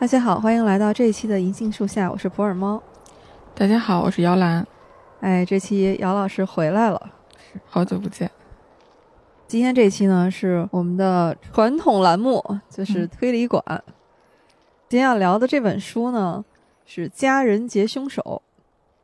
[0.00, 2.82] 大家好，欢迎来到这一期的银杏树下，我是普洱猫。
[3.54, 4.66] 大家好，我是姚兰。
[5.20, 7.10] 哎，这期姚老师回来了，
[7.66, 8.30] 好久不见。
[9.46, 13.62] 今天这期呢是我们的传统栏目，就是嗯推理馆。
[14.88, 16.42] 今天要聊的这本书呢
[16.86, 18.40] 是《佳人劫凶手》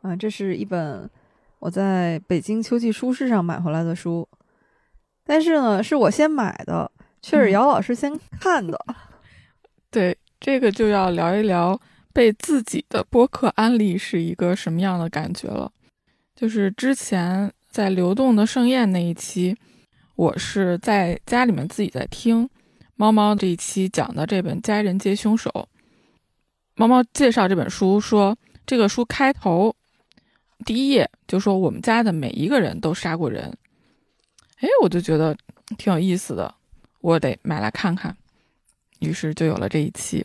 [0.08, 1.10] 啊，这是一本
[1.58, 4.26] 我在北京秋季书市上买回来的书，
[5.26, 8.82] 但是呢是我先买的，却是嗯姚老师先看的。
[9.90, 11.80] 对，这个就要聊一聊
[12.12, 15.72] 被自己的播客安利是一个什么样的感觉了。
[16.36, 19.56] 就是之前在流动的盛宴那一期，
[20.14, 22.48] 我是在家里面自己在听
[22.94, 25.50] 猫猫这一期讲的这本《家人皆凶手》。
[26.76, 29.74] 猫猫介绍这本书说，这个书开头
[30.64, 33.52] 第一页就说我们家的每一个人都杀过人。
[34.60, 35.36] 哎，我就觉得
[35.76, 36.54] 挺有意思的，
[37.00, 38.16] 我得买来看看。
[39.00, 40.24] 于是就有了这一期。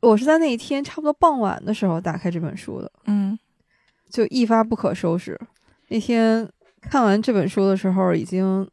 [0.00, 3.38] 我是在那一天差不多傍晚的时候打开这本书的，嗯
[4.10, 5.38] 就一发不可收拾。
[5.88, 6.48] 那天
[6.80, 8.68] 看完这本书的时候，已经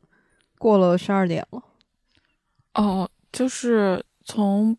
[0.58, 1.62] 过了十二点了。
[2.74, 4.78] 哦，就是从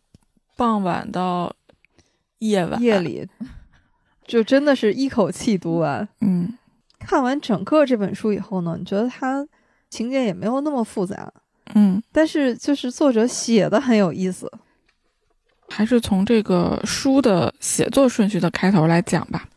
[0.57, 1.53] 傍晚到
[2.39, 3.27] 夜晚，夜里，
[4.25, 6.07] 就真的是一口气读完。
[6.21, 6.57] 嗯
[6.99, 9.47] 看完整个这本书以后呢，你觉得它
[9.89, 11.31] 情节也没有那么复杂，
[11.75, 14.51] 嗯，但是就是作者写的很有意思。
[15.69, 19.47] 还是从这个书的写作顺序的开头来讲吧。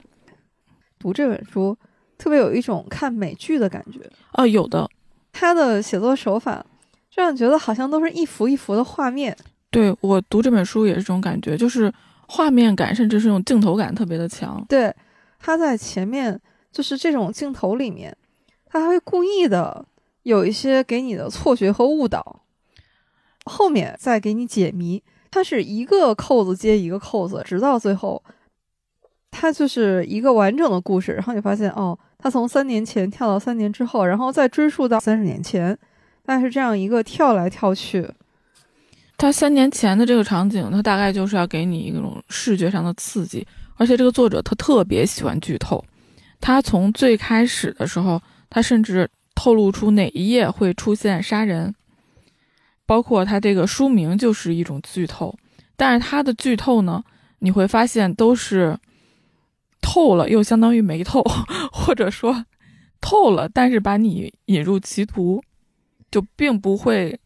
[0.98, 1.76] 读这本书
[2.16, 3.98] 特别有一种看美剧的感觉，
[4.34, 4.88] 哦，有的，
[5.32, 6.64] 他的写作手法
[7.14, 9.36] 让人觉得好像都是一幅一幅的画面。
[9.70, 11.92] 对我读这本书也是这种感觉，就是
[12.28, 14.64] 画面感，甚至是那种镜头感特别的强。
[14.68, 14.94] 对，
[15.40, 18.16] 他在前面就是这种镜头里面，
[18.66, 19.84] 他还会故意的
[20.22, 22.44] 有一些给你的错觉和误导，
[23.44, 25.02] 后面再给你解谜。
[25.32, 28.22] 它是一个扣子接一个扣子，直到最后，
[29.30, 31.12] 它就是一个完整的故事。
[31.12, 35.76] 然后你发现，哦，他从三年前跳到三年之后，然后再追溯到三十年前，
[36.24, 38.06] 但是这样一个跳来跳去。
[39.16, 45.82] 他三年前的这个场景，他大概就是要给你一种视觉上的刺激，而且这个作者他特别喜欢剧透，
[46.40, 51.74] 他从最开始的时候，他甚至透露出哪一页会出现杀人，
[52.92, 55.34] 包括他这个书名就是一种剧透，
[55.78, 57.02] 但是他的剧透呢，
[57.38, 58.78] 你会发现都是
[59.80, 61.24] 透了又相当于没透，
[61.72, 62.44] 或者说
[63.00, 65.42] 透了，但是把你引入歧途，
[66.10, 67.18] 就并不会。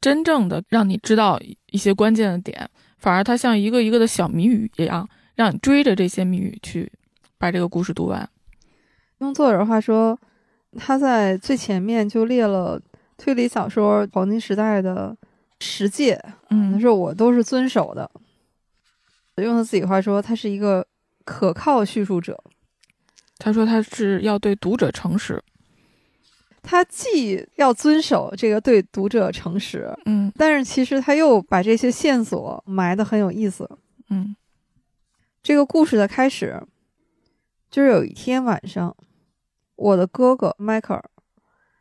[0.00, 2.66] 真正的让你知道一些关键的点，
[2.96, 6.90] 反而它像一个一个的小谜语一样，让你追着这些谜语去
[7.36, 8.26] 把这个故事读完。
[9.18, 10.18] 用作者的话说，
[10.78, 12.80] 他在最前面就列了
[13.24, 15.16] 推理小说黄金时代的
[15.58, 18.10] 十戒，他嗯，说我都是遵守的。
[19.36, 20.86] 用他自己话说，他是一个
[21.24, 22.38] 可靠叙述者。
[23.38, 25.42] 他说他是要对读者诚实。
[26.62, 33.66] 他既要遵守这个对读者诚实，嗯但是其实他又把这些线索埋的很有意思。
[34.10, 34.36] 嗯
[35.42, 36.62] 这个故事的开始，
[37.70, 38.94] 就是有一天晚上，
[39.76, 41.02] 我的哥哥迈克尔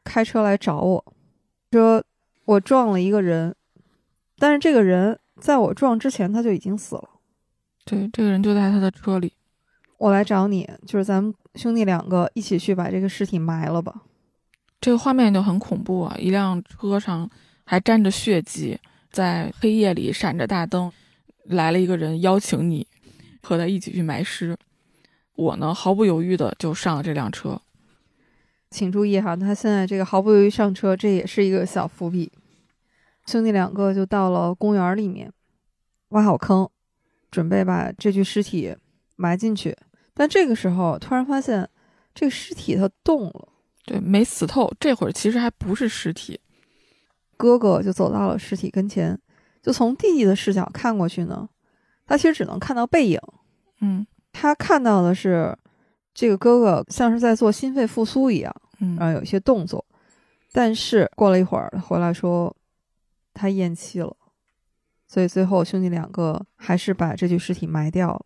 [0.05, 1.13] 开车来找我，
[1.73, 2.03] 说
[2.45, 3.55] 我撞了一个人，
[4.37, 7.09] 但是这个人在我撞之前他就已经死了。
[7.83, 9.33] 对，这个人就在他的车里。
[9.97, 14.03] 我来找你，就是咱们兄弟两个一起去把这个尸体埋了吧。
[14.79, 16.15] 这个画面就很恐怖啊！
[16.19, 17.29] 一辆车上
[17.63, 18.77] 还沾着血迹，
[19.09, 20.91] 在黑夜里闪着大灯，
[21.45, 22.85] 来了一个人邀请你
[23.41, 24.55] 和他一起去埋尸。
[25.35, 27.59] 我呢，毫不犹豫的就上了这辆车。
[28.73, 32.31] 请注意哈，他现在这个毫不犹豫上车，这也是一个小伏笔。
[33.27, 35.31] 兄弟两个就到了公园里面，
[36.09, 36.67] 挖好坑，
[37.29, 38.75] 准备把这具尸体
[39.15, 39.77] 埋进去。
[40.15, 41.69] 但这个时候突然发现，
[42.15, 43.49] 这个尸体它动了。
[43.85, 44.73] 对，没死透。
[44.79, 46.39] 这会儿其实还不是尸体。
[47.37, 49.19] 哥哥就走到了尸体跟前，
[49.61, 51.47] 就从弟弟的视角看过去呢，
[52.07, 53.19] 他其实只能看到背影。
[53.81, 55.55] 嗯他看到的是
[56.13, 58.55] 这个哥哥像是在做心肺复苏一样。
[58.79, 59.85] 嗯然后有一些动作，
[60.51, 62.53] 但是过了一会儿回来说
[63.33, 64.15] 他咽气了，
[65.07, 68.25] 所以最后兄弟两个还是把这具尸体埋掉了。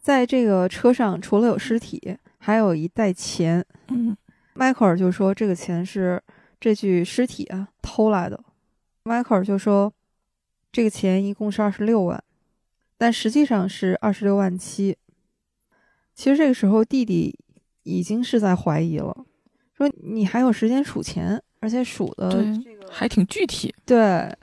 [0.00, 3.64] 在这个车上，除了有尸体，还有一袋钱。
[3.88, 4.16] 嗯
[4.54, 6.22] 迈克尔就说这个钱是
[6.60, 8.38] 这具尸体啊偷来的。
[9.02, 9.92] 迈克尔就说
[10.70, 12.22] 这个钱一共是二十六万，
[12.98, 14.96] 但实际上是二十六万七。
[16.14, 17.38] 其实这个时候弟弟
[17.82, 19.24] 已经是在怀疑了，
[19.76, 23.74] 说你还有时间数钱，而且数的对，还挺具体。
[23.84, 24.34] 对，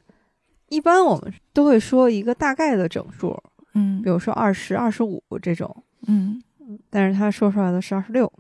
[0.69, 3.38] 一般我们都会说一个大概的整数，
[3.74, 6.42] 嗯比如说二十二十五这种，嗯
[6.89, 8.31] 但是他说出来的是二十六。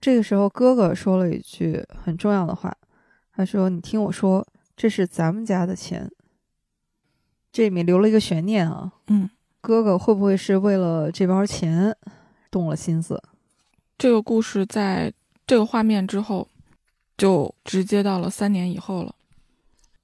[0.00, 2.72] 这个时候，哥哥说了一句很重要的话，
[3.34, 4.46] 他说：“你听我说，
[4.76, 6.08] 这是咱们家的钱。”
[7.50, 9.28] 这里面留了一个悬念啊，嗯，
[9.60, 11.92] 哥哥会不会是为了这包钱
[12.50, 13.22] 动了心思？
[13.96, 15.12] 这个故事在
[15.46, 16.48] 这个画面之后，
[17.16, 19.14] 就直接到了三年以后了。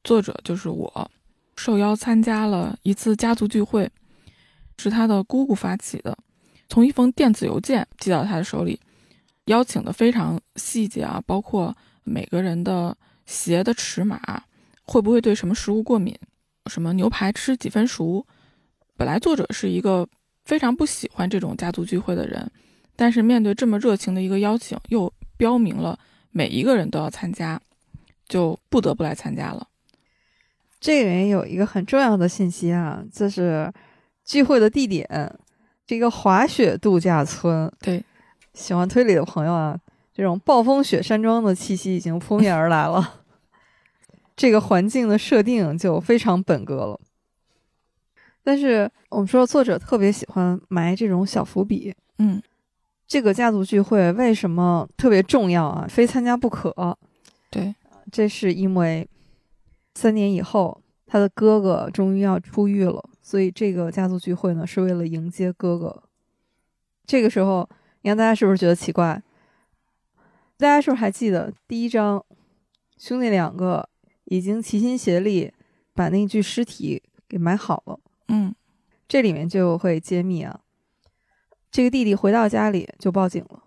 [0.02, 1.10] 作者就是我，
[1.56, 3.90] 受邀参加了一次家族聚会，
[4.76, 6.16] 是他的姑姑发起的，
[6.68, 8.80] 从一封电子邮件寄到他的手里，
[9.46, 12.96] 邀请的非常细节啊，包括每个人的
[13.26, 14.42] 鞋的尺码，
[14.82, 16.14] 会不会对什么食物过敏，
[16.66, 18.26] 什么牛排吃几分熟。
[18.96, 20.06] 本来作者是一个
[20.44, 22.50] 非常不喜欢这种家族聚会的人。
[22.96, 25.98] 但是面对这么热情的一个邀请，又标明了
[26.30, 27.60] 每一个人都要参加，
[28.28, 29.66] 就不得不来参加了。
[30.80, 33.72] 这里面有一个很重要的信息啊，就是
[34.24, 35.08] 聚会的地点，
[35.86, 37.72] 这个滑雪度假村。
[37.80, 38.04] 对，
[38.52, 39.76] 喜欢推理的朋友啊，
[40.12, 43.22] 这种暴风雪山庄的气息已经扑面而来了。
[44.36, 47.00] 这个环境的设定就非常本格了。
[48.44, 51.92] 但是我们说，作者特别喜欢埋这种小伏笔。
[52.18, 52.40] 嗯
[53.06, 55.86] 这个家族聚会为什么特别重要啊？
[55.88, 56.96] 非参加不可。
[57.50, 57.74] 对，
[58.10, 59.06] 这是因为
[59.94, 66.02] 三年以后，他的哥哥终于要出狱了，所以这个家族聚会呢，是为了迎接哥哥。
[67.06, 67.68] 这个时候，
[68.02, 69.22] 你看大家是不是觉得奇怪？
[70.56, 72.24] 大家是不是还记得第一章，
[72.96, 73.88] 兄弟两个
[74.24, 75.52] 已经齐心协力
[75.92, 78.00] 把那具尸体给埋好了？
[78.28, 78.54] 嗯
[79.06, 80.60] 这里面就会揭秘啊，
[81.70, 83.62] 这个弟弟回到家里就报警了，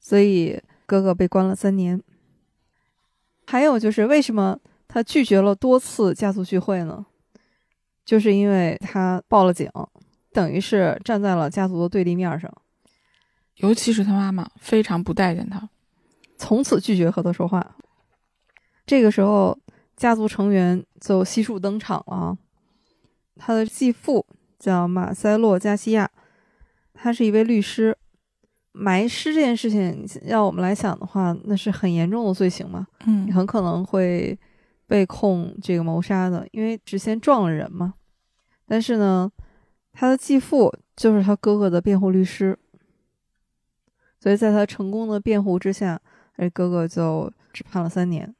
[0.00, 2.02] 所以哥哥被关了三年。
[3.46, 7.06] 还有就是为什么他拒绝了多次家族聚会呢？
[8.04, 9.70] 就是因为他报了警，
[10.32, 12.52] 等于是站在了家族的对立面上，
[13.56, 15.68] 尤其是他妈妈非常不待见他。
[16.36, 17.76] 从此拒绝和他说话。
[18.86, 19.58] 这个时候，
[19.96, 22.38] 家族成员就悉数登场了啊。
[23.38, 24.26] 他的继父
[24.58, 26.10] 叫马塞洛·加西亚，
[26.92, 27.96] 他是一位律师。
[28.72, 34.38] 埋尸这件事情，要我们来想的话，那是很严重的罪行嘛，嗯很可能会
[34.86, 37.94] 被控这个谋杀的，因为之前撞了人嘛。
[38.68, 39.28] 但是呢，
[39.92, 42.56] 他的继父就是他哥哥的辩护律师，
[44.20, 46.00] 所以在他成功的辩护之下，
[46.36, 48.32] 这哥哥就只判了三年。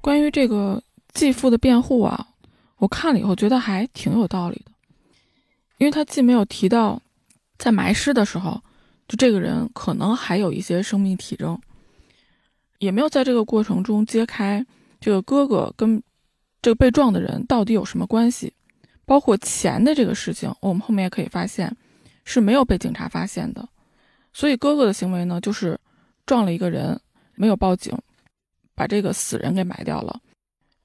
[0.00, 0.80] 关于这个
[1.12, 2.28] 继父的辩护啊，
[2.78, 4.72] 我看了以后觉得还挺有道理的，
[5.78, 7.00] 因为他既没有提到
[7.58, 8.62] 在埋尸的时候，
[9.08, 11.58] 就这个人可能还有一些生命体征，
[12.78, 14.64] 也没有在这个过程中揭开
[15.00, 16.02] 这个哥哥跟
[16.60, 18.52] 这个被撞的人到底有什么关系，
[19.04, 21.74] 包括钱的这个事情，我们后面也可以发现
[22.24, 23.66] 是没有被警察发现的，
[24.32, 25.78] 所以哥哥的行为呢，就是
[26.26, 27.00] 撞了一个人，
[27.36, 27.96] 没有报警，
[28.74, 30.20] 把这个死人给埋掉了，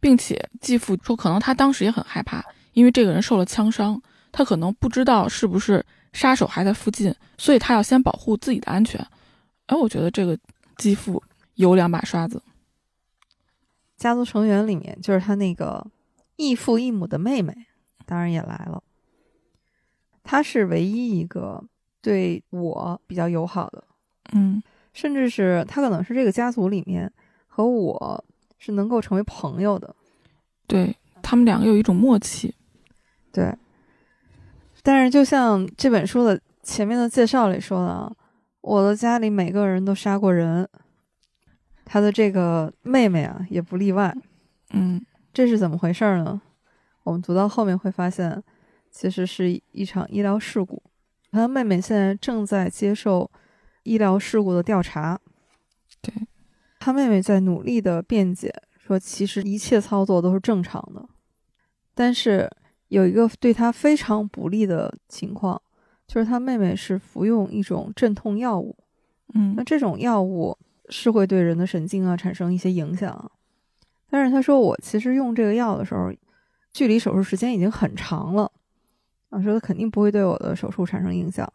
[0.02, 2.44] 并且继父说，可能他当时也很害怕，
[2.74, 4.02] 因为这个人受了枪伤，
[4.34, 9.00] 他可能不知道是不是杀手还在附近，所以他要先保护自己的安全。
[9.68, 10.38] 哎，我觉得这个
[10.76, 11.24] 继父
[11.56, 12.42] 有两把刷子。
[13.96, 15.86] 家族成员里面，就是他那个
[16.36, 17.56] 异父异母的妹妹，
[18.06, 18.82] 当然也来了。
[20.24, 21.64] 他是唯一一个
[22.02, 23.84] 对我比较友好的，
[24.34, 24.62] 嗯
[24.94, 27.12] 甚至是他可能是这个家族里面
[27.48, 28.26] 和我
[28.62, 29.96] 是能够成为朋友的。
[30.68, 32.54] 对他们两个有一种默契。
[33.32, 33.58] 对，
[34.84, 38.14] 但是就像这本书的前面的介绍里说的啊，
[38.62, 40.70] 我的家里每个人都杀过人，
[41.84, 44.16] 他的这个妹妹啊也不例外。
[44.74, 45.04] 嗯
[45.34, 46.40] 这是怎么回事儿呢？
[47.04, 48.44] 我们读到后面会发现，
[48.92, 50.84] 其实是一场医疗事故。
[51.32, 53.32] 他妹妹现在正在接受
[53.84, 55.20] 医疗事故的调查。
[56.02, 56.14] 对，
[56.84, 61.08] 他妹妹在努力的辩解，说其实一切操作都是正常的，
[61.94, 62.50] 但是
[62.88, 65.62] 有一个对他非常不利的情况，
[66.08, 68.76] 就是他妹妹是服用一种镇痛药物。
[69.36, 69.54] 嗯。
[69.56, 70.58] 那这种药物
[70.90, 73.32] 是会对人的神经啊产生一些影响，
[74.10, 76.12] 但是他说我其实用这个药的时候，
[76.74, 78.52] 距离手术时间已经很长了，
[79.30, 81.48] 啊，说他肯定不会对我的手术产生影响，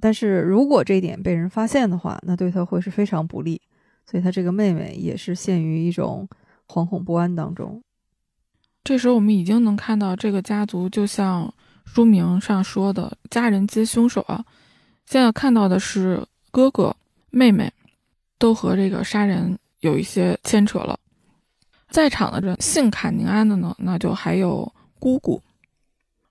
[0.00, 3.60] 但是如果这一点被人发现的话，那对他会是非常不利，
[4.06, 6.28] 所以他这个妹妹也是陷于一种
[6.68, 7.82] 惶恐不安当中。
[8.82, 11.52] 这时候我们已经能看到这个家族，就像
[11.84, 14.44] 书名上说的“家人皆凶手”啊。
[15.06, 16.96] 现在看到的是哥哥、
[17.30, 17.72] 妹妹
[18.38, 20.98] 都和这个杀人有一些牵扯了。
[21.88, 25.42] 在场的这姓卡宁安的呢，那就还有姑姑。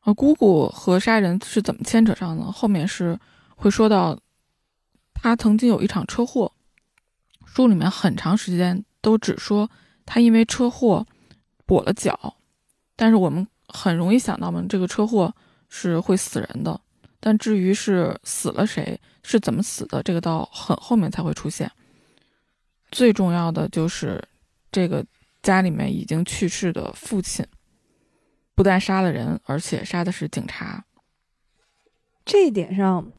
[0.05, 2.49] 呃，姑姑和杀人是怎么牵扯上呢？
[2.51, 3.19] 后面是
[3.57, 4.17] 会说到，
[5.13, 6.49] 他曾经有一场车祸，
[7.53, 9.70] 书里面很长时间都只说
[10.06, 11.06] 他因为车祸
[11.68, 12.38] 跛了脚，
[12.96, 15.34] 但是我们很容易想到嘛，这个车祸
[15.68, 16.79] 是会死人的。
[17.20, 21.70] 但至于是死了谁，是怎么死的，这个到很后面才会出现。
[22.91, 24.24] 最重要的就是
[24.72, 25.06] 这个
[25.44, 27.46] 家里面已经去世的父亲。
[28.56, 30.84] 不但杀了人，而且杀的是警察。
[32.25, 33.12] 这一点上，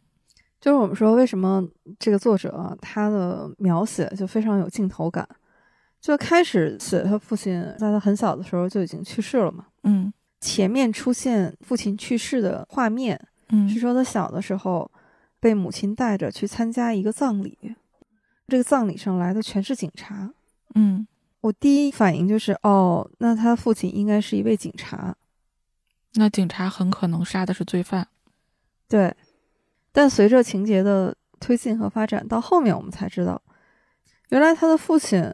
[0.61, 1.67] 就是我们说为什么
[1.99, 5.27] 这个作者他的描写就非常有镜头感。
[6.01, 9.67] 就开始写他父亲在他很小的时候就已经去世了嘛。
[9.83, 14.91] 嗯，前面出现父亲去世的画面，嗯，是说他小的时候
[15.39, 17.77] 被母亲带着去参加一个葬礼，
[18.49, 20.33] 这个葬礼上来的全是警察。
[20.75, 21.07] 嗯，
[21.43, 25.15] 我第一反应就是哦，那他父亲应该是一位警察。
[26.15, 28.09] 那警察很可能杀的是罪犯，
[28.89, 29.15] 对。
[29.93, 33.41] 但随着情节的推进和发展，到后面我们才知道，
[34.29, 35.33] 原来他的父亲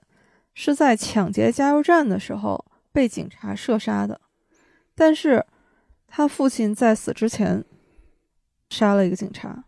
[0.54, 4.20] 是在抢劫加油站的时候被警察射杀的。
[4.94, 5.44] 但是，
[6.06, 7.64] 他父亲在死之前
[8.70, 9.64] 杀了一个警察。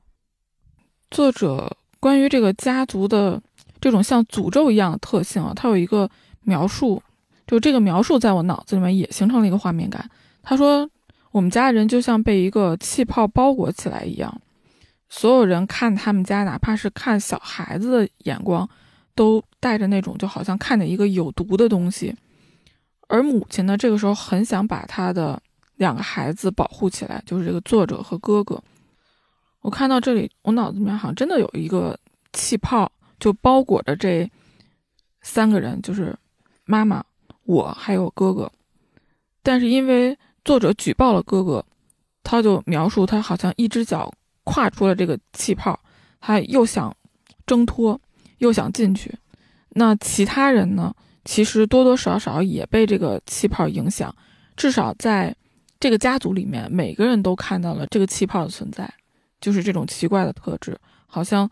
[1.11, 3.43] 作者关于这个家族的
[3.81, 6.09] 这种像诅咒一样的特性啊，他有一个
[6.43, 7.03] 描述，
[7.47, 10.11] 就这个描述在我脑子里面也形成了一个画面感。
[10.43, 10.89] 他说。
[11.31, 14.41] 我们家人就像被一个气泡包裹起来一样，
[15.09, 18.69] 所有人看他们家，哪怕是看小孩子的眼光，
[19.15, 22.15] 都带着那种就好像看见一个有毒的东西。
[23.09, 25.41] 而母亲呢，这个时候很想把他的
[25.77, 28.63] 两个孩子保护起来，就是这个作者和哥哥。
[29.61, 31.99] 我看到这里，我脑子里面好像真的有一个
[32.33, 34.31] 气泡，就包裹着这
[35.23, 36.15] 三个人，就是
[36.65, 37.05] 妈妈、
[37.45, 38.51] 我还有哥哥。
[39.43, 40.17] 但是因为。
[40.45, 41.63] 作者举报了哥哥，
[42.23, 44.11] 他就描述他好像一只脚
[44.49, 45.79] 跨出了这个气泡，
[46.19, 46.97] 他又想
[47.47, 48.01] 挣脱，
[48.39, 49.15] 又想进去。
[49.71, 50.95] 那其他人呢？
[51.27, 54.15] 其实多多少少也被这个气泡影响，
[54.57, 55.37] 至少在
[55.79, 58.91] 这个家族里面，每个人都看到了这个气泡的存在，
[59.39, 60.75] 就是这种奇怪的特质，
[61.07, 61.51] 好像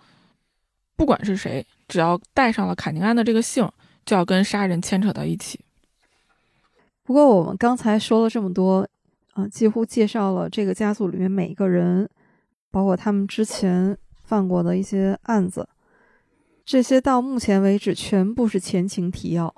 [0.96, 3.70] 不管是谁，只要带上了卡宁安的这个姓，
[4.06, 5.60] 就要跟杀人牵扯到一起。
[7.02, 8.88] 不过我们刚才说了这么多，
[9.34, 12.08] 啊，几乎介绍了这个家族里面每一个人，
[12.76, 15.66] 包括他们之前犯过的一些案子，
[16.62, 19.54] 这些到目前为止全部是前情提要。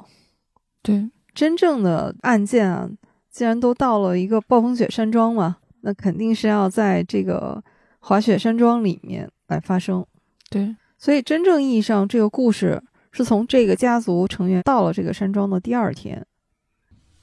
[0.83, 2.89] 对，真正的案件啊，
[3.29, 7.61] 既然都到了一个暴风雪山庄嘛，那肯定是要在这个
[7.99, 10.07] 滑雪山庄里面来发生。
[10.49, 16.25] 对，所以真正意义上，这个故事是从这个家族成员到了这个山庄的第二天。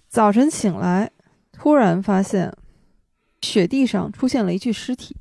[0.10, 1.10] 早晨醒来，
[1.54, 2.54] 突然发现
[3.40, 5.16] 雪地上出现了一具尸体。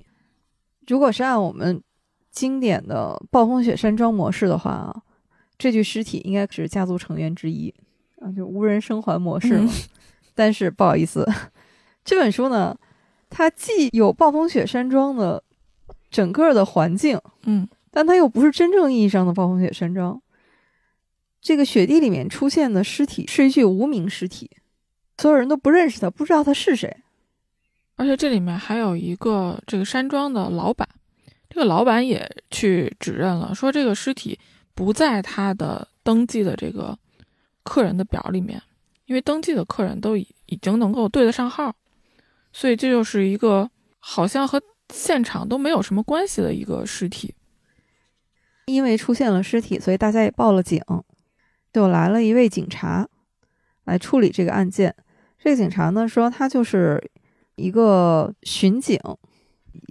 [0.86, 1.82] 如果是按我们
[2.30, 5.02] 经典的暴风雪山庄模式的话啊，
[5.56, 7.72] 这具尸体应该是家族成员之一
[8.20, 9.60] 啊，就无人生还模式。
[10.34, 11.24] 但是不好意思，
[12.04, 12.76] 这本书呢，
[13.30, 15.42] 它既有暴风雪山庄的
[16.10, 20.20] 整个的环境，嗯，但它又不是真正意义上的暴风雪山庄。
[21.40, 24.50] 这个雪地里面出现的尸体是一具无名尸体。
[25.18, 27.03] 所有人都不认识他，不知道他是谁。
[27.96, 30.88] 而且这里面还有一个这个山庄的老板，
[31.48, 34.38] 这个老板也去指认了，说这个尸体
[34.74, 36.98] 不在他的登记的这个
[37.62, 38.60] 客人的表里面，
[39.06, 41.74] 因为登记的客人都已已经能够对得上号，
[42.52, 44.60] 所以这就是一个好像和
[44.92, 47.34] 现场都没有什么关系的一个尸体。
[48.66, 50.82] 因为出现了尸体，所以大家也报了警，
[51.72, 53.06] 就来了一位警察
[53.84, 54.96] 来处理这个案件。
[55.38, 57.10] 这个警察呢说，他就是
[57.56, 58.99] 一个巡警，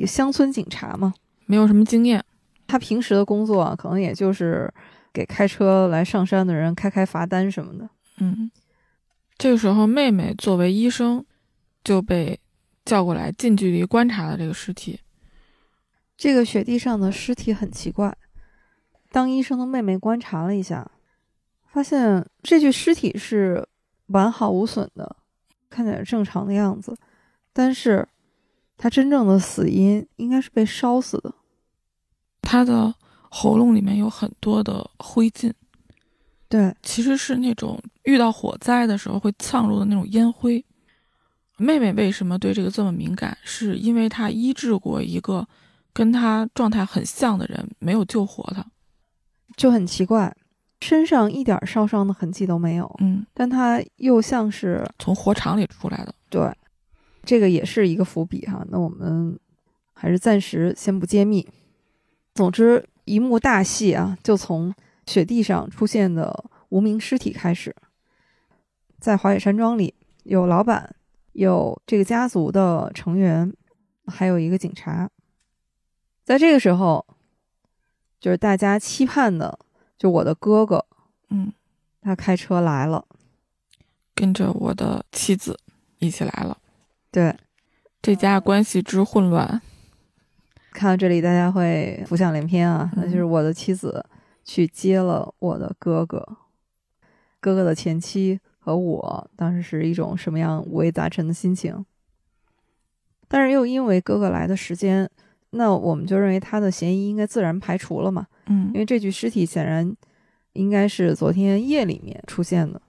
[0.05, 1.13] 乡村警察嘛，
[1.45, 2.23] 没有什么经验。
[2.67, 4.73] 他平时的工作啊，可能也就是
[5.11, 7.89] 给开车来上山的人开开罚单什么的。
[8.17, 8.49] 嗯，
[9.37, 11.23] 这个时候，妹妹作为医生
[11.83, 12.39] 就被
[12.85, 14.99] 叫过来，近距离观察了这个尸体。
[16.15, 18.15] 这个雪地上的尸体很奇怪。
[19.11, 20.89] 当医生的妹妹观察了一下，
[21.67, 23.67] 发现这具尸体是
[24.07, 25.17] 完好无损的。
[25.69, 26.95] 看起来正常的样子，
[27.53, 28.05] 但是
[28.77, 31.33] 他真正的死因应该是被烧死的。
[32.41, 32.93] 他的
[33.29, 35.53] 喉咙里面有很多的灰烬，
[36.49, 40.63] 对，其实是那种遇到火灾的时候会呛入的那种烟灰。
[41.57, 43.37] 妹妹为什么对这个这么敏感？
[43.43, 45.47] 是因为她医治过一个
[45.93, 48.65] 跟她状态很像的人，没有救活她，
[49.55, 50.35] 就很奇怪。
[50.81, 56.13] 身上一点烧伤的痕迹都没有，嗯，但他又像是从火场里出来的。
[56.29, 56.41] 对，
[57.23, 58.65] 这个也是一个伏笔哈。
[58.69, 59.39] 那我们
[59.93, 61.47] 还是暂时先不揭秘。
[62.33, 64.73] 总之，一幕大戏啊，就从
[65.05, 67.75] 雪地上出现的无名尸体开始。
[68.99, 70.95] 在华野山庄里，有老板，
[71.33, 73.53] 有这个家族的成员，
[74.07, 75.09] 还有一个警察。
[76.23, 77.05] 在这个时候，
[78.19, 79.59] 就是大家期盼的，
[79.97, 80.85] 就我的哥哥，
[81.29, 81.51] 嗯，
[82.01, 83.05] 他开车来了，
[84.15, 85.59] 跟着我的妻子
[85.99, 86.57] 一起来了。
[87.13, 87.37] 对，
[88.01, 89.61] 这家关系之混乱，
[90.71, 92.91] 看到这里，大家会浮想联翩啊。
[92.95, 94.03] 那就是我的妻子
[94.43, 96.37] 去接了我的哥哥，
[97.39, 101.85] 哥哥的前妻和我当时是一种什么样五味杂陈的心情。
[103.27, 105.07] 但是又因为哥哥来的时间，
[105.51, 108.25] 那我们就认为他的嫌疑应该自然排除了嘛。
[108.47, 109.95] 嗯因为这具尸体显然
[110.53, 112.81] 应该是昨天夜里面出现的。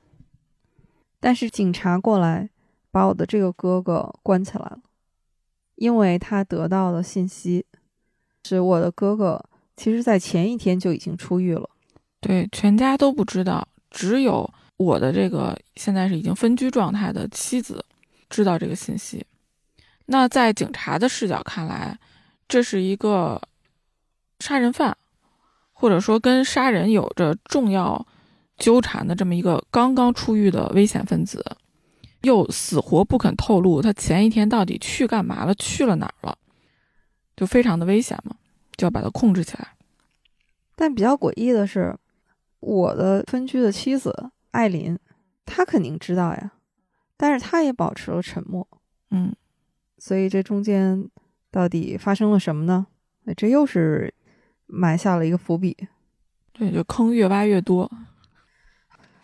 [1.20, 2.48] 但是警察过来
[2.94, 4.78] 把我的这个哥哥关起来了，
[5.74, 7.66] 因为他得到的信息
[8.44, 9.44] 是我的哥哥
[9.76, 11.68] 其实在前一天就已经出狱了。
[12.20, 17.84] 对，全家都不知道，只有我的这个现在是已经分居状态的妻子
[18.30, 19.26] 知道这个信息。
[20.06, 21.98] 那在警察的视角看来，
[22.46, 23.42] 这是一个
[24.38, 24.96] 杀人犯，
[25.72, 28.06] 或者说跟杀人有着重要
[28.56, 31.44] 纠缠的这么一个刚刚出狱的危险分子，
[32.24, 36.36] 又死活不肯透露他前一天到底去干嘛了，去了哪儿了，
[37.36, 38.34] 就非常的危险嘛，
[38.76, 39.68] 就要把他控制起来。
[40.74, 41.96] 但比较诡异的是，
[42.58, 44.98] 我的分居的妻子艾琳，
[45.46, 46.52] 她肯定知道呀，
[47.16, 48.66] 但是她也保持了沉默。
[49.10, 49.32] 嗯。
[49.96, 51.08] 所以这中间
[51.50, 52.86] 到底发生了什么呢？
[53.22, 54.12] 那这又是
[54.66, 55.74] 埋下了一个伏笔。
[56.52, 57.90] 对，就坑越挖越多。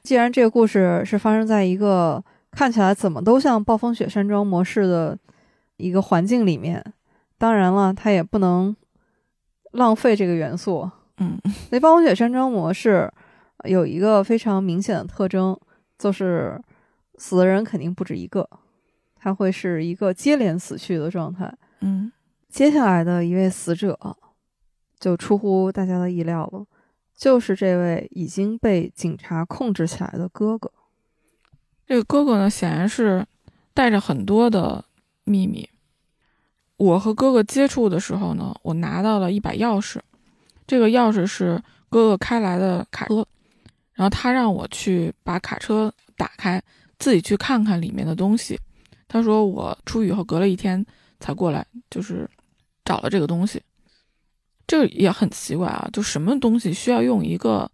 [0.02, 5.18] 既然这个故事是发生在一个看起来怎么都像暴风雪山庄模式的
[5.76, 6.84] 一个环境里面，
[7.38, 8.74] 当然了，它也不能
[9.72, 10.90] 浪费这个元素。
[11.18, 11.38] 嗯，
[11.70, 13.10] 那暴风雪山庄模式
[13.64, 15.58] 有一个非常明显的特征，
[15.98, 16.60] 就是
[17.16, 18.48] 死的人肯定不止一个。
[19.14, 21.54] 他会是一个接连死去的状态。
[21.80, 22.10] 嗯，
[22.48, 23.98] 接下来的一位死者
[24.98, 26.64] 就出乎大家的意料了，
[27.14, 30.72] 就是这位已经被警察控制起来的哥哥。
[31.90, 33.26] 这个哥哥呢，显然是
[33.74, 34.84] 带着很多的
[35.24, 35.68] 秘密。
[36.76, 39.98] 我和哥哥接触的时候呢，我拿到了一把钥匙，
[40.68, 43.26] 这个钥匙是哥哥开来的卡车，
[43.94, 46.62] 然后他让我去把卡车打开，
[47.00, 48.56] 自己去看看里面的东西。
[49.08, 50.86] 他说我出狱后隔了一天
[51.18, 52.30] 才过来，就是
[52.84, 53.60] 找了这个东西。
[54.64, 57.68] 这也很奇怪啊，就什么东西需要用一个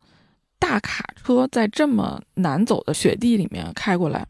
[0.58, 4.26] 大卡车在这么难走的雪地里面开过来？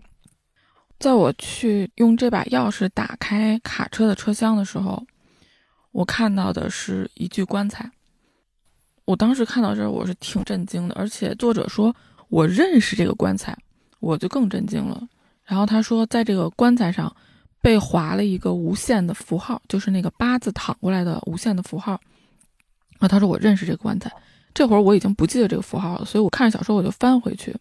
[0.98, 5.06] 在我去用这把钥匙打开卡车的车厢的时候，
[5.92, 7.90] 我看到的是一具棺材。
[9.04, 11.94] 我当时看到这儿，我是挺震惊的，而且作者说
[12.28, 13.56] 我认识这个棺材，
[14.00, 15.06] 我就更震惊了。
[15.44, 17.14] 然后他说，在这个棺材上
[17.60, 22.00] 被划了一个无限的符号，就是那个八字躺过来的无限的符号。
[22.98, 24.10] 啊，他说我认识这个棺材。
[24.56, 27.54] 这会儿我已经不记得这个符号了，所以我看着小说我就翻回去，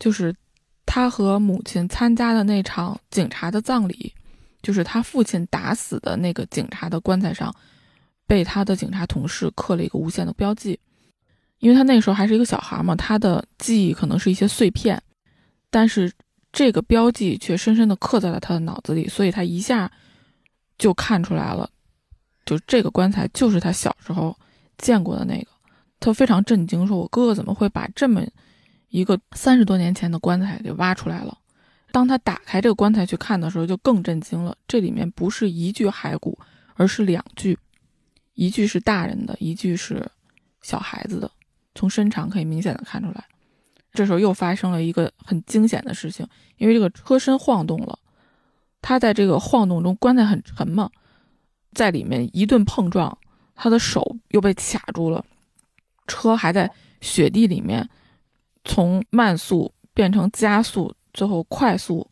[0.00, 0.34] 就是
[0.84, 4.12] 他和母亲参加的那场警察的葬礼，
[4.60, 7.54] 就是他父亲打死的那个警察的棺材上，
[8.26, 10.76] 被他的警察同事刻了一个无限的标记。
[11.60, 15.00] 因为他那时候还是一个小孩嘛，他的记忆可能是一些碎片，
[15.70, 16.12] 但是。
[16.52, 19.92] 这个标记却深深地刻在了他的脑子里，所以他一下
[20.78, 21.68] 就看出来了，
[22.46, 24.34] 就这个棺材就是他小时候
[24.78, 25.48] 见过的那个。
[25.98, 28.22] 他非常震惊，说：“我哥哥怎么会把这么
[28.88, 31.38] 一个三十多年前的棺材给挖出来了？”
[31.92, 34.54] 当他打开这个棺材去看的时候，就更震惊了。
[34.68, 36.38] 这里面不是一具骸骨，
[36.74, 37.58] 而是两具，
[38.34, 40.06] 一具是大人的，一具是
[40.60, 41.30] 小孩子的，
[41.74, 43.24] 从身长可以明显的看出来。
[43.94, 46.28] 这时候又发生了一个很惊险的事情，
[46.58, 47.98] 因为这个车身晃动了，
[48.82, 50.90] 他在这个晃动中，棺材很沉嘛，
[51.72, 53.16] 在里面一顿碰撞，
[53.54, 55.24] 他的手又被卡住了，
[56.06, 57.88] 车还在雪地里面
[58.64, 62.08] 从慢速变成加速，最后快速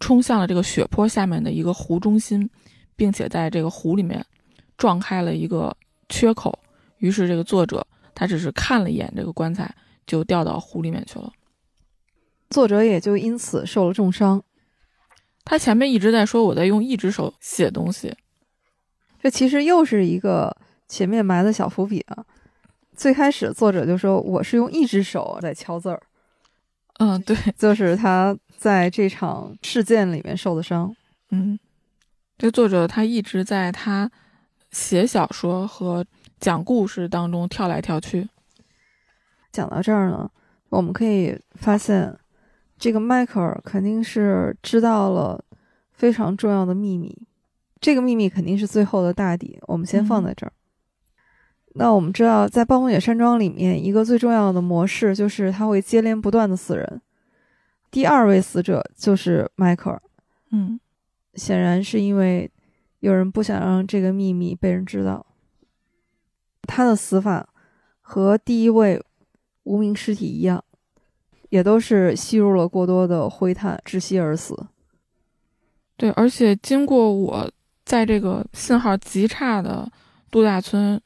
[0.00, 2.48] 冲向了这个雪坡下面的一个湖中心，
[2.96, 4.24] 并且在这个湖里面
[4.76, 5.76] 撞开了一个
[6.08, 6.58] 缺口，
[6.98, 9.74] 于是这个作者他只是看了一眼这个棺材。
[10.08, 11.30] 就掉到湖里面去了，
[12.48, 14.42] 作者也就因此受了重伤。
[15.44, 18.16] 他前面一直在说我在用一只手写东西，
[19.20, 20.56] 这其实又是一个
[20.88, 22.24] 前面埋的小伏笔啊。
[22.98, 26.02] 最开始作者就说我是用一只手在敲字儿，
[26.98, 30.92] 嗯，对，就是他在这场事件里面受的伤。
[31.30, 31.56] 嗯，
[32.36, 34.10] 这作者他一直在他
[34.72, 36.04] 写小说和
[36.40, 38.28] 讲故事当中跳来跳去。
[39.52, 40.28] 讲到这儿呢，
[40.68, 42.18] 我们可以发现，
[42.80, 45.44] 这个迈克尔肯定是知道了
[45.92, 47.16] 非常重要的秘密，
[47.80, 49.56] 这个秘密肯定是最后的大底。
[49.68, 50.52] 我们先放在这儿。
[51.74, 57.00] 那我们知道，在暴风雪山庄里面，一个最重要的模式就是他会接连不断的死人。
[57.90, 60.02] 第二位死者就是迈克尔。
[60.50, 60.80] 嗯，
[61.34, 62.50] 显然是因为
[63.00, 65.24] 有人不想让这个秘密被人知道。
[66.62, 67.48] 他的死法
[68.00, 69.00] 和第一位
[69.62, 70.64] 无名尸体一样，
[71.50, 74.66] 也都是吸入了过多的灰炭窒息而死。
[75.96, 77.50] 对，而且经过我
[77.84, 79.88] 在这个信号极差的
[80.30, 81.00] 度假村。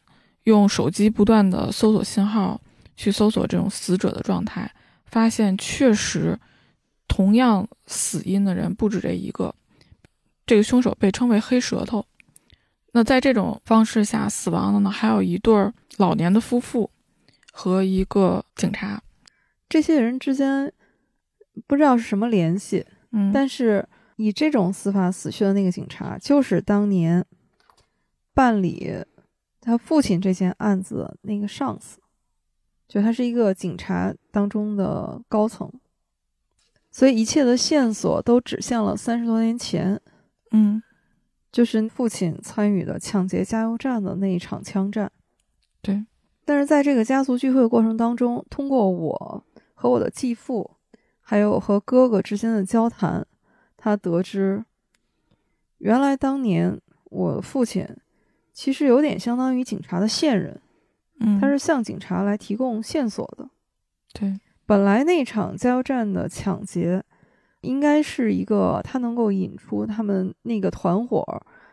[0.44, 2.60] 用手机不断的搜索信号，
[2.96, 4.70] 去搜索这种死者的状态，
[5.06, 6.38] 发现确实
[7.06, 9.54] 同样死因的人不止这一个。
[10.44, 12.04] 这个凶手被称为“黑舌头”。
[12.92, 16.90] 那在这种方式下死亡的呢，还有一对老年的夫妇
[17.52, 19.00] 和一个警察。
[19.68, 20.72] 这些人之间
[21.66, 27.24] 不知道是什么联系，嗯，但是以这种死法死去的那个警察，就是当年
[28.34, 29.04] 办理。
[29.64, 32.00] 他父亲这件案子那个上司，
[32.88, 35.72] 就他是一个警察当中的高层，
[36.90, 40.00] 所以一切的线索都指向了三十多年前，
[40.50, 40.82] 嗯，
[41.52, 45.12] 就是父亲参与的抢劫加油站的那一场枪战。
[45.80, 46.04] 对，
[46.44, 49.44] 但是在这个家族聚会过程当中，通过我
[49.74, 50.72] 和我的继父，
[51.20, 53.24] 还有和哥哥之间的交谈，
[53.76, 54.64] 他得知，
[55.78, 57.86] 原来当年我父亲。
[58.62, 60.56] 其实有点相当于警察的线人，
[61.18, 63.50] 嗯，他是向警察来提供线索的。
[64.12, 67.02] 对，本来那场加油站的抢劫，
[67.62, 71.24] 应该是一个他能够引出他们那个团伙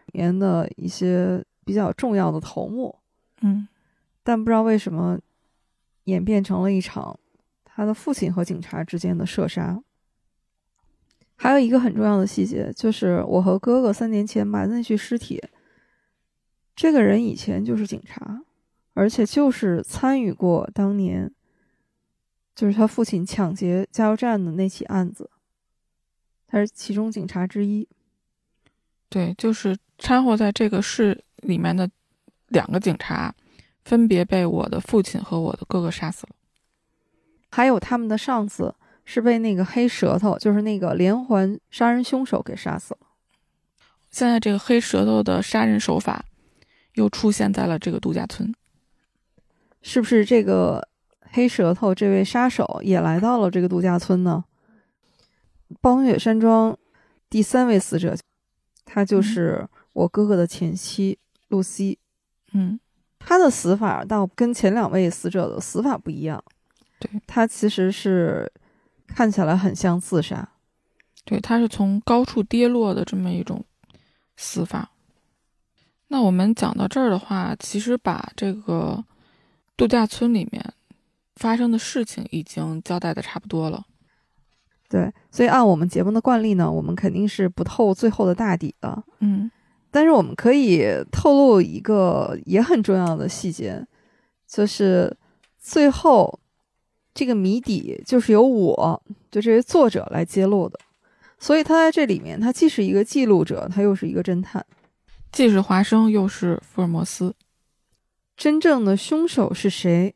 [0.08, 2.96] 里面的一些比较重要的头目，
[3.42, 3.68] 嗯，
[4.24, 5.20] 但不知道为什么
[6.06, 7.20] 演变成了一场
[7.64, 9.80] 他的父亲和警察之间的射杀。
[11.36, 15.40] 还有一个很重要的细节，就是我和哥哥三年前埋的那具尸体。
[16.80, 18.42] 这个人以前就是警察，
[18.94, 21.30] 而且就是参与过当年，
[22.56, 25.30] 就是他父亲抢劫加油站的那起案子，
[26.48, 27.86] 他是其中警察之一。
[29.10, 31.90] 对，就是掺和在这个事里面的
[32.48, 33.36] 两个警察，
[33.84, 36.36] 分别被我的父亲和我的哥哥杀死了。
[37.50, 43.08] 还有他们的上司是被那个黑舌头，就是那个连环杀人凶手给杀死了。
[44.10, 46.24] 现在这个黑舌头的杀人手法。
[46.94, 48.54] 又出现在了这个度假村，
[49.82, 50.88] 是不是这个
[51.32, 54.44] 黑舌头这位杀手也来到了这个度假村呢？
[55.82, 56.78] 暴风雪山庄
[57.30, 58.18] 第三位死者，
[58.86, 62.00] 他就是我哥哥的前妻露西。
[62.54, 62.80] 嗯，
[63.20, 66.44] 他的死法倒跟前两位死者的死法不一样。
[67.00, 68.52] 对他其实是
[69.06, 70.50] 看起来很像自杀。
[71.24, 73.64] 对，他是从高处跌落的这么一种
[74.36, 74.92] 死法。
[76.10, 79.04] 那我们讲到这儿的话，其实把这个
[79.78, 80.74] 度假村里面
[81.36, 83.86] 发生的事情已经交代的差不多了。
[84.90, 89.04] 对，所以按我们节目的惯例呢，我们肯定是不透最后的大底的。
[89.20, 89.50] 嗯，
[89.92, 93.86] 但是我们可以透露一个也很重要的细节，
[94.48, 95.16] 就是
[95.60, 96.40] 最后
[97.14, 100.80] 这个谜底就是由我就这位作者来揭露的。
[101.38, 104.66] 所以他在这里面，他既是一个记录者，他又是一个侦探。
[105.32, 107.36] 既是华生，又是福尔摩斯。
[108.36, 110.14] 真正的凶手是谁？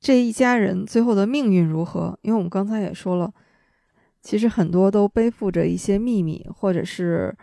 [0.00, 2.18] 这一家人最后的命运如何？
[2.22, 3.32] 因为我们刚才也说了，
[4.20, 7.34] 其实很多都背负着一些秘密，或者是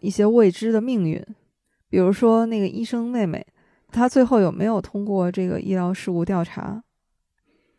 [0.00, 1.24] 一些未知的命运。
[1.88, 3.46] 比如说那个医生妹妹，
[3.90, 6.82] 她最后有没有通过这个医疗事故调查？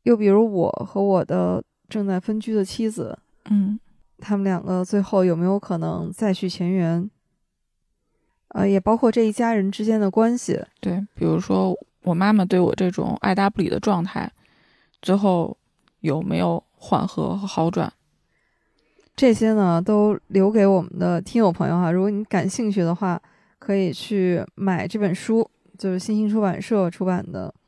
[0.04, 3.18] 又比如我和我的正在分居的妻子，
[3.50, 3.80] 嗯，
[4.18, 7.10] 他们两个最后有没有可能再续前缘？
[8.54, 10.60] 呃，也包括这一家人之间的关系。
[10.80, 14.32] 对，比如说我妈妈对我这种爱答不理的状态，
[15.02, 15.58] 最后
[16.00, 17.92] 有没有缓和和好转？
[19.16, 21.92] 这些呢，都留给我们的听友朋友哈。
[21.92, 23.22] 如果你感兴趣的话，
[23.60, 27.54] 可以去买这本书，就是新兴出版社出版的《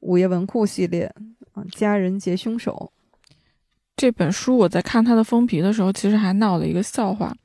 [0.00, 1.04] 午夜文库》系列
[1.52, 2.92] 啊，《家人劫凶手》
[3.96, 4.56] 这本书。
[4.56, 7.36] 我在看它的封皮的时候，其实还闹了一个笑话。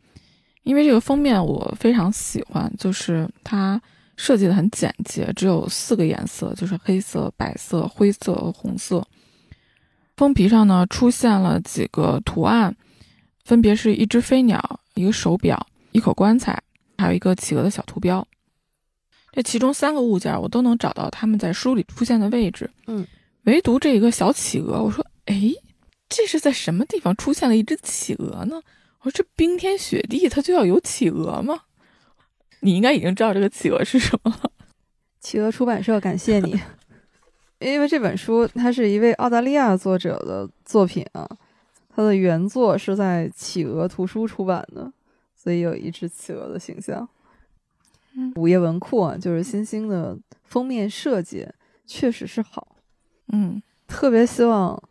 [0.64, 3.82] 因为这个封面我非常喜欢，就是它
[4.18, 9.06] 设计的很简洁，只有四个颜色，就是黑色、白色、灰色和红色。
[10.16, 12.76] 封皮上呢出现了几个图案，
[13.44, 16.62] 分别是一只飞鸟、一个手表、一口棺材，
[16.98, 18.26] 还有一个企鹅的小图标。
[19.32, 23.06] 这其中三个物件我都能找到他们在书里出现的位置，嗯，
[23.46, 25.52] 唯独这一个小企鹅，我说，哎，
[26.08, 28.62] 这是在什么地方出现了一只企鹅呢？
[29.04, 31.64] 我说这冰天雪地它就要有企鹅吗？
[32.62, 34.52] 你应该已经知道这个企鹅是什么了。
[35.20, 36.58] 企鹅出版社感谢你，
[37.60, 41.30] 因为这本书它是一位澳大利亚作者的作品啊，
[41.94, 44.92] 它的原作是在企鹅图书出版的，
[45.36, 47.08] 所以有一只企鹅的形象。
[48.36, 51.46] 午夜文库啊，就是新星的封面设计
[51.86, 52.78] 确实是好，
[53.34, 54.82] 嗯，特别希望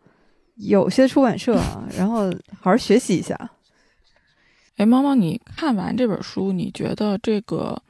[0.56, 3.50] 有些出版社啊，然后好好学习一下。
[4.76, 7.80] 哎，猫猫，你看完这本书，你觉得这个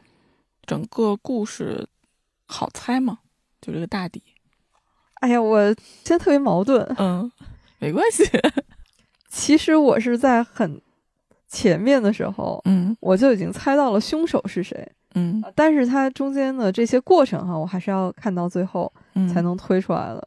[0.67, 1.89] 整个故事
[2.47, 3.19] 好猜吗？
[3.61, 4.23] 就这个大底？
[5.15, 5.65] 哎呀，我
[6.05, 6.85] 现在特别矛盾。
[6.99, 7.31] 嗯，
[7.79, 8.25] 没关系。
[9.31, 10.81] 其实我是在很
[11.49, 14.87] 前面的时候，嗯，我就已经猜到了凶手是谁。
[15.15, 18.93] 嗯，但是它中间的这些过程哈，我还是要看到最后
[19.33, 20.27] 才能推出来的。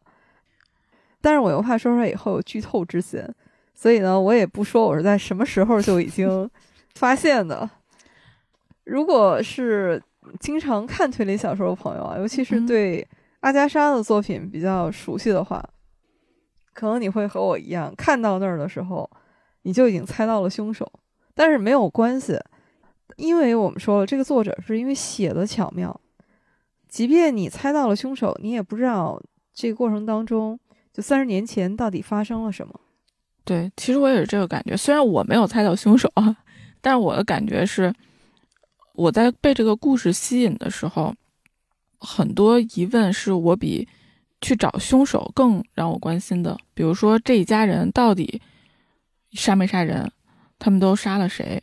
[1.22, 3.28] 但是我又怕说出来以后有剧透之嫌，
[3.76, 6.50] 所以呢，我也不说我是在什么时候就已经
[6.96, 7.70] 发现的。
[8.86, 10.02] 如果是
[10.40, 13.06] 经常看推理小说的朋友啊，尤其是对
[13.42, 15.64] 阿加莎的作品比较熟悉的话，
[16.74, 19.10] 可能你会和我一样，看到那儿的时候
[19.64, 20.92] 你就已经猜到了凶手。
[21.34, 22.40] 但是没有关系。
[23.18, 26.02] 因为我们说了，这个作者是因为写的巧妙，
[26.90, 29.22] 即便你猜到了凶手，你也不知道
[29.54, 30.60] 这个过程当中，
[30.92, 32.74] 就三十年前到底发生了什么。
[33.46, 34.76] 对，其实我也是这个感觉。
[34.76, 36.36] 虽然我没有猜到凶手啊，
[36.82, 37.94] 但是我的感觉是，
[38.94, 41.14] 我在被这个故事吸引的时候，
[42.00, 43.88] 很多疑问是我比
[44.42, 46.58] 去找凶手更让我关心的。
[46.74, 48.42] 比如说，这一家人到底
[49.34, 50.12] 杀没杀人？
[50.58, 51.62] 他们都杀了谁？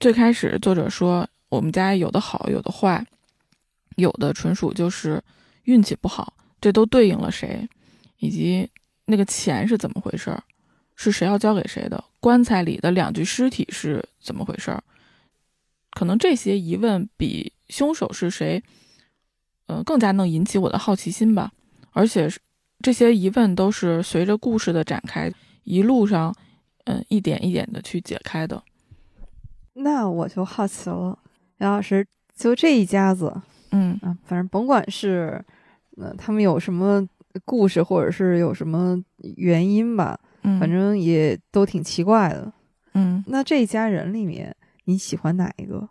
[0.00, 3.06] 最开始，作者说我们家有的好，有的坏，
[3.94, 5.22] 有的纯属就是
[5.64, 6.34] 运气不好。
[6.60, 7.68] 这都对应了谁？
[8.18, 8.68] 以及
[9.04, 10.36] 那个钱是怎么回事？
[11.02, 12.04] 是谁要交给谁的？
[12.20, 14.78] 棺材里的两具尸体是怎么回事？
[15.90, 18.62] 可能这些疑问比凶手是谁，
[19.66, 21.50] 嗯，更加能引起我的好奇心吧。
[21.90, 22.30] 而且
[22.80, 25.32] 这些疑问都是随着故事的展开，
[25.64, 26.32] 一路上，
[26.84, 28.62] 嗯，一点一点的去解开的。
[29.74, 31.18] 那我就好奇了，
[31.58, 33.34] 杨老师，就这一家子，
[33.72, 35.44] 嗯啊，反正甭管是，
[35.96, 37.04] 呃，他们有什么
[37.44, 39.02] 故事，或者是有什么
[39.36, 42.52] 原因吧，嗯，反正也都挺奇怪的，
[42.94, 43.24] 嗯。
[43.26, 45.88] 那这一家人里面，你喜欢哪一个？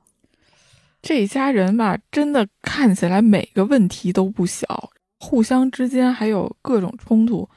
[1.01, 7.49] 这一家人吧，真的看起来每个问题都不小，互相之间还有各种冲突，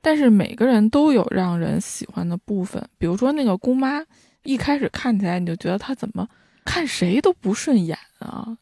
[0.00, 4.04] 但是每个人都有让人喜欢的部分，比如说那个姑妈。
[4.44, 6.26] 一开始看起来你就觉得她怎么
[6.64, 8.56] 看谁都不顺眼啊，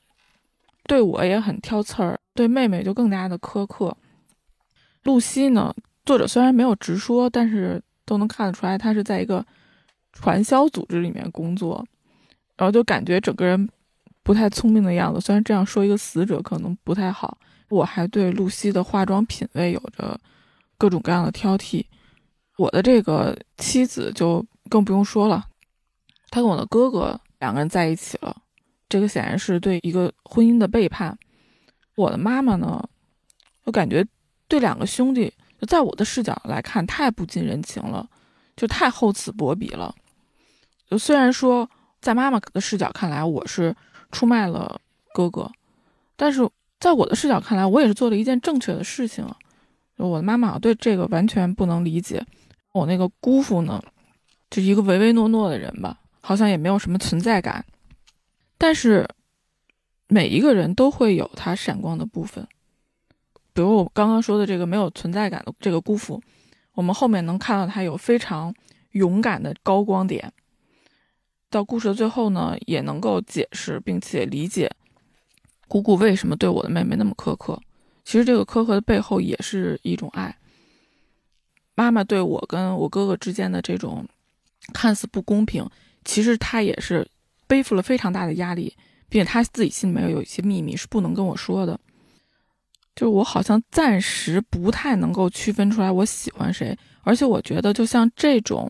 [0.84, 3.96] 对我也很挑刺儿，对妹妹就更加的苛刻。
[5.04, 5.72] 露西呢，
[6.06, 9.44] 作者虽然没有直说，但是都能看得出来，他是在一个
[10.12, 11.84] 传销组织里面工作，
[12.56, 13.68] 然后就感觉整个人
[14.22, 15.20] 不太聪明的样子。
[15.20, 17.36] 虽然这样说一个死者可能不太好，
[17.68, 20.18] 我还对露西的化妆品味有着
[20.78, 21.84] 各种各样的挑剔。
[22.56, 25.44] 我的这个妻子就更不用说了。
[26.30, 28.34] 他跟我的哥哥两个人在一起了，
[28.88, 31.18] 这个显然是对一个婚姻的背叛。
[31.96, 32.88] 我的妈妈呢，
[33.64, 34.06] 我感觉
[34.48, 38.08] 对两个兄弟，就在我的视角来看，太不近人情了，
[38.56, 39.94] 就太厚此薄彼了。
[40.90, 41.68] 就虽然说
[42.00, 43.74] 在妈妈的视角看来，我是
[44.12, 44.80] 出卖了
[45.12, 45.50] 哥哥，
[46.16, 49.26] 但是在我的视角看来，我也是做了一件正确的事情。
[49.96, 52.24] 我的妈妈对这个完全不能理解。
[52.72, 53.82] 我那个姑父呢，
[54.50, 55.98] 就是一个唯唯诺诺的人吧。
[56.20, 57.64] 好像也没有什么存在感，
[58.58, 59.08] 但是
[60.08, 62.44] 每一个人都会有他闪光的部分。
[63.56, 66.22] 比如我刚刚说的这个没有存在感的这个姑父，
[66.74, 68.54] 我们后面能看到他有非常
[68.90, 70.30] 勇敢的高光点。
[71.48, 74.70] 到故事的最后呢，也能够解释并且理解
[75.68, 77.58] 姑姑为什么对我的妹妹那么苛刻。
[78.04, 80.36] 其实这个苛刻的背后也是一种爱。
[81.74, 84.06] 妈妈对我跟我哥哥之间的这种
[84.74, 85.66] 看似不公平。
[86.04, 87.08] 其实他也是
[87.46, 88.76] 背负了非常大的压力，
[89.08, 91.80] 并且他自己心里面有一些秘密是不能跟我说的。
[92.96, 98.68] 就我好像暂时不太能够区分出来我喜欢谁，而且我觉得就像这种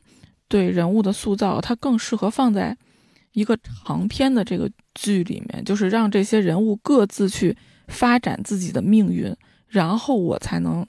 [0.49, 2.77] 对人物的塑造，它更适合放在
[3.33, 9.33] 一个长篇的这个剧里面，就是让这些人物各自去发展自己的命运，
[9.69, 10.85] 然后我才能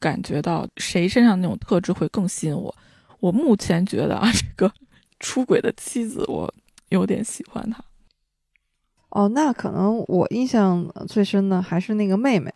[0.00, 2.74] 感觉到谁身上那种特质会更吸引我。
[3.20, 4.72] 我目前觉得啊，这个
[5.20, 6.52] 出轨的妻子，我
[6.88, 7.84] 有点喜欢他。
[9.10, 12.52] 哦，那可能我印象最深的还是那个妹妹，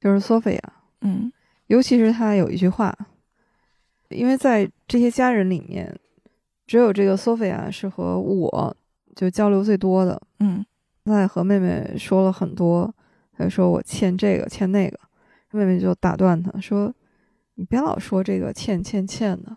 [0.00, 0.72] 就是索菲亚。
[1.00, 1.32] 嗯，
[1.66, 2.96] 尤其是他有一句话，
[4.08, 5.98] 因为在这些家人里面，
[6.66, 8.76] 只有这个索菲亚是和我
[9.14, 10.20] 就交流最多的。
[10.40, 10.64] 嗯，
[11.04, 12.94] 在和妹妹说了很多，
[13.36, 14.98] 她说我欠这个欠那个，
[15.52, 16.94] 妹妹就打断他说
[17.54, 19.56] ：“你别老说这个欠欠欠的，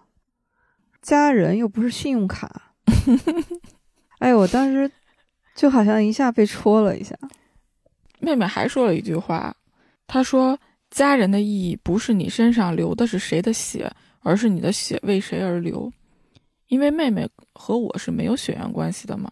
[1.01, 2.73] 家人又不是信用卡。
[4.19, 4.91] ”哎，我当时。
[5.53, 7.13] 就好像一下被戳了一下。
[8.19, 9.53] 妹妹还说了一句话，
[10.13, 10.59] 他说
[10.91, 15.89] ：“家人的意义不是你身上流的是谁的血，而是你的血为谁而流。”
[16.67, 19.31] 因为妹妹和我是没有血缘关系的嘛。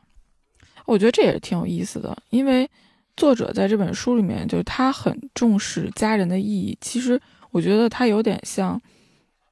[0.85, 2.69] 我觉得这也是挺有意思的，因为
[3.17, 6.77] 作者在这本书里面，就是他很重视家人的意义。
[6.79, 7.19] 其实
[7.51, 8.81] 我觉得他有点像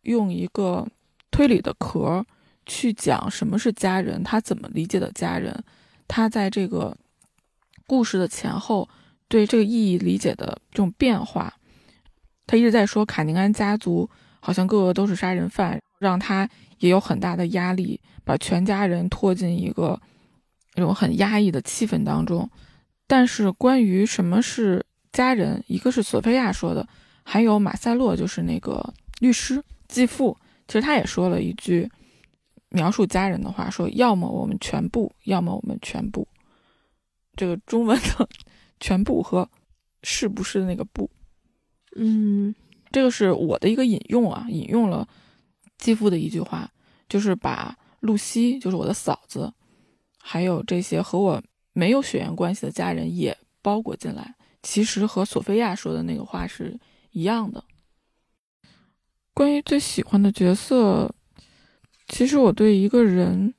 [0.03, 0.87] 用一个
[1.29, 2.25] 推理的壳
[2.65, 5.53] 去讲什么是家人，他怎么理解的家人。
[6.07, 6.95] 他在这个
[7.85, 8.87] 故事的前后
[9.27, 11.53] 对这个意义理解的这种变化，
[12.45, 14.09] 他一直在说卡宁安家族
[14.39, 19.99] 好像个个都是杀人犯，让他也有很大的压力，把全家人拖进一个
[20.75, 22.49] 那种很压抑的气氛当中。
[23.05, 26.87] 但是关于什么是家人，一个是索菲亚说的，
[27.23, 30.37] 还有马塞洛就是那个律师继父，
[30.67, 31.89] 其实他也说了一句。
[32.69, 36.27] 描述家人的话，说要么我们全部，要么我们全部。
[37.37, 38.27] 这个中文的
[38.79, 39.49] “全部”和
[40.03, 41.09] “是不是”那个“不”，
[41.95, 42.53] 嗯，
[42.91, 45.07] 这个是我的一个引用啊，引用了
[45.77, 46.71] 继父的一句话，
[47.09, 49.53] 就是把露西，就是我的嫂子，
[50.19, 51.41] 还有这些和我
[51.73, 54.35] 没有血缘关系的家人也包裹进来。
[54.63, 56.79] 其实和索菲亚说的那个话是
[57.11, 57.63] 一样的。
[59.33, 61.13] 关于最喜欢的角色。
[62.09, 63.53] 其实我对一个人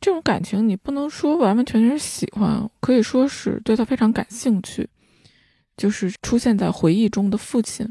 [0.00, 4.88] 这种感情，你不能说完完全全是喜欢，可以说是对他非常感兴趣。
[5.76, 7.86] 就是出现在回忆中的父亲，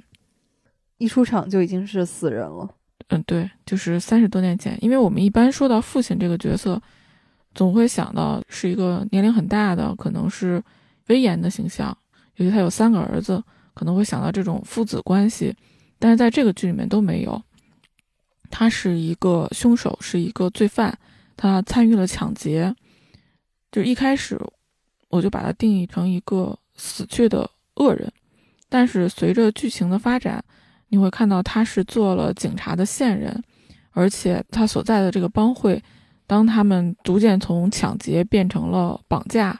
[0.97, 2.67] 一出场就已经是死人了。
[3.09, 4.75] 嗯，对，就是三十多年前。
[4.81, 6.81] 因为我们一般说到父亲这个角色，
[7.53, 10.63] 总会想到是一个年龄很大的，可能是
[11.07, 11.95] 威严的形象。
[12.37, 13.43] 尤其他有三个儿子，
[13.75, 15.55] 可能会想到这种父子关系，
[15.99, 17.39] 但是在这个剧里面都没有。
[18.49, 20.97] 他是一个凶手，是一个罪犯，
[21.35, 22.75] 他参与了抢劫。
[23.71, 24.39] 就一开始，
[25.09, 28.11] 我就把他定义成一个死去的恶人。
[28.69, 30.43] 但是随着剧情的发展，
[30.89, 33.43] 你会看到他是做了警察的线人，
[33.91, 35.81] 而且他所在的这个帮会，
[36.25, 39.59] 当他们逐渐从抢劫变成了绑架，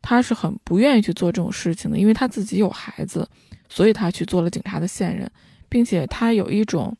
[0.00, 3.28] 他是很不愿意去做这种事情的，因为他自己有孩子，
[3.68, 5.30] 所以他去做了警察的线人，
[5.68, 6.96] 并且他有一种。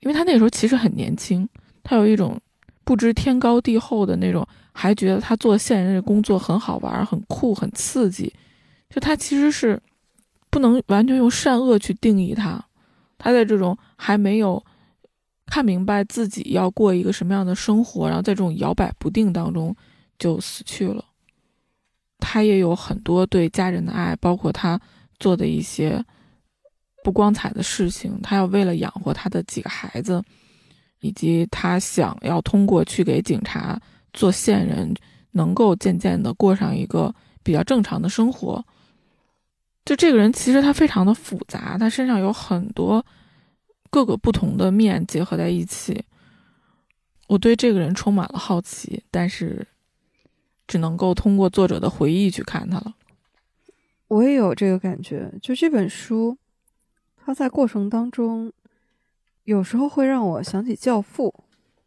[0.00, 1.48] 因为他那个时候其实很年轻，
[1.82, 2.38] 他有一种
[2.84, 8.32] 不知天高地厚的那种，还觉得他做线人的工作很好玩、很酷、很刺激。
[8.90, 9.80] 就他其实是
[10.50, 12.64] 不能完全用善恶去定义他，
[13.18, 14.64] 他在这种还没有
[15.46, 19.74] 看明白自己要过一个什么样的生活，然后在这种摇摆不定当中
[20.18, 21.04] 就死去了。
[22.18, 24.80] 他也有很多对家人的爱，包括他
[25.18, 26.04] 做的一些。
[27.02, 30.24] 不光彩的事情，他要为了养活他的几个孩子，
[31.04, 33.78] 以及他想要通过去给警察
[34.14, 34.94] 做线人，
[35.32, 38.64] 能够渐渐的过上一个比较正常的生活。
[39.84, 43.04] 就这个人，其实他非常的复杂，他身上有很多
[43.90, 46.02] 各个不同的面结合在一起。
[47.26, 49.66] 我对这个人充满了好奇，但是
[50.66, 52.94] 只能够通过作者的回忆去看他了。
[54.08, 56.38] 我也有这个感觉，就这本书。
[57.26, 58.50] 他在过程当中，
[59.44, 61.32] 有时候会让我想起《教父》。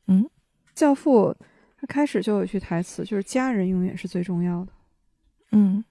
[0.08, 0.24] 嗯，
[0.74, 1.36] 《教父》
[1.80, 4.72] 他开始就有一句台词，就是“家人永远是最重要的”。
[5.52, 5.84] 嗯，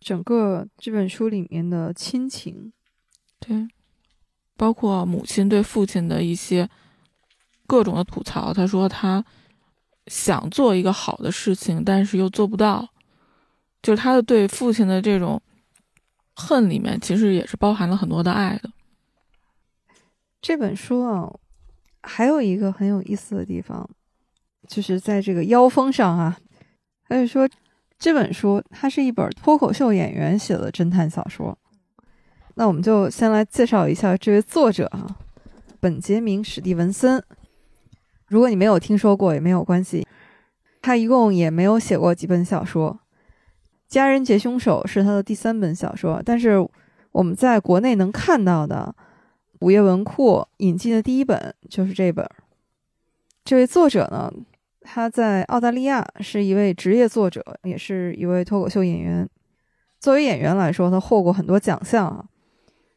[0.00, 2.72] 整个这本书里面的亲情，
[3.38, 3.68] 对，
[4.56, 6.68] 包括母亲对父亲的一些
[7.66, 8.52] 各种的吐槽。
[8.52, 9.24] 他说他
[10.06, 12.88] 想做一个好的事情，但是又做不到，
[13.82, 15.40] 就是他的对父亲的这种
[16.34, 18.70] 恨里面，其实也是包含了很多的爱的。
[20.40, 21.30] 这本书啊，
[22.02, 23.88] 还有一个很有意思的地方，
[24.66, 26.38] 就是在这个腰封上啊，
[27.08, 27.48] 他就说
[27.98, 31.56] 这本书它是一本脱口秀演员写的侦探小说。
[32.54, 35.16] 那我们就先来介绍一下这位作者啊，
[35.78, 37.22] 本杰明·史蒂文森。
[38.26, 40.06] 如果你没有听说过也没有关系，
[40.80, 43.00] 他一共也没有写过几本小说，
[43.92, 46.56] 《家人劫凶手》是他的第三本小说，但是
[47.12, 48.94] 我们在国内能看到的
[49.60, 52.26] 午夜文库引进的第一本就是这本。
[53.44, 54.32] 这位作者呢，
[54.80, 59.28] 他在澳大利亚是一位职业作者，也是一位脱口秀演员。
[59.98, 62.24] 作为演员来说，他获过很多奖项啊，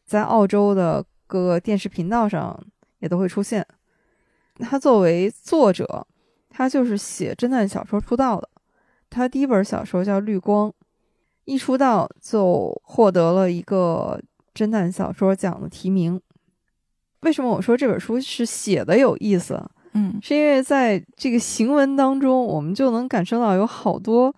[0.06, 2.58] 在澳洲的各个电视频道上
[3.00, 3.66] 也都会出现。
[4.60, 6.08] 他作为作者，
[6.50, 8.48] 他就是写侦探小说出道的。
[9.10, 10.70] 他第一本小说叫《绿光》，
[11.44, 14.22] 一出道就获得了一个
[14.54, 16.22] 侦探小说奖的提名。
[17.24, 19.62] 为什么我说这本书是写的有意思？
[19.94, 24.34] 嗯，是因为在这个行文当中，我们就能感受到有好多。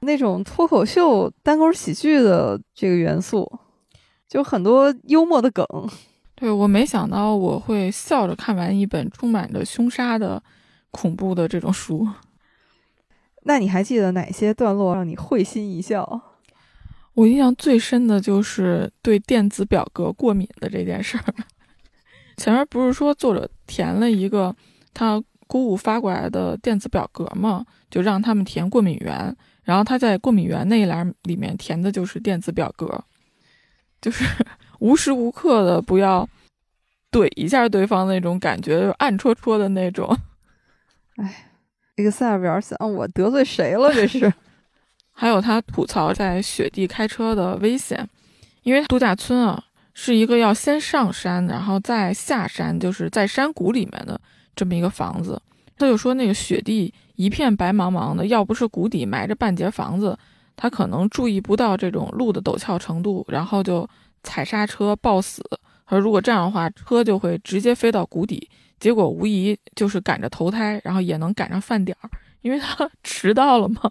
[0.00, 3.50] 那种脱口秀、单口喜剧的这个元素，
[4.28, 5.66] 就很多幽默的梗。
[6.34, 10.40] 对我没想到我会笑着看完一本充满着凶杀的
[10.90, 12.06] 恐怖的这种书。
[13.44, 16.20] 那你还记得哪些段落让你会心一笑？
[17.14, 21.34] 我印象最深的就是对电子表格过敏的这件事儿。
[22.36, 24.54] 前面不是说作者填了一个
[24.92, 27.64] 他姑姑发过来的电子表格吗？
[27.90, 29.36] 就让他们填过敏源。
[29.62, 33.02] 然后他在过敏源那一栏里面填的就是电子表格，
[34.00, 34.24] 就是
[34.78, 36.28] 无时无刻的不要
[37.10, 40.16] 怼一下对方那种感觉，就暗戳戳的那种。
[41.16, 41.50] 哎
[41.96, 43.92] ，Excel 表想我得罪谁了？
[43.92, 44.32] 这是。
[45.18, 48.08] 还有他吐槽在雪地开车的危险，
[48.62, 49.64] 因为度假村啊
[49.98, 54.20] 是一个要先上山，然后再下山，就是在山谷里面的
[54.54, 55.40] 这么一个房子。
[55.78, 56.92] 他就说那个雪地。
[57.16, 60.18] 一片白茫茫的，要不是谷底埋着半截房子，
[60.54, 63.88] 他可能注意不到这种路的陡峭程度，然后就
[64.22, 65.42] 踩刹车抱死。
[65.86, 72.10] 他说，如果这样的话，车就会直接飞到谷底，结果无疑就是赶着投胎，然后也能赶上饭点儿，
[72.42, 73.90] 因为他 迟到了嘛。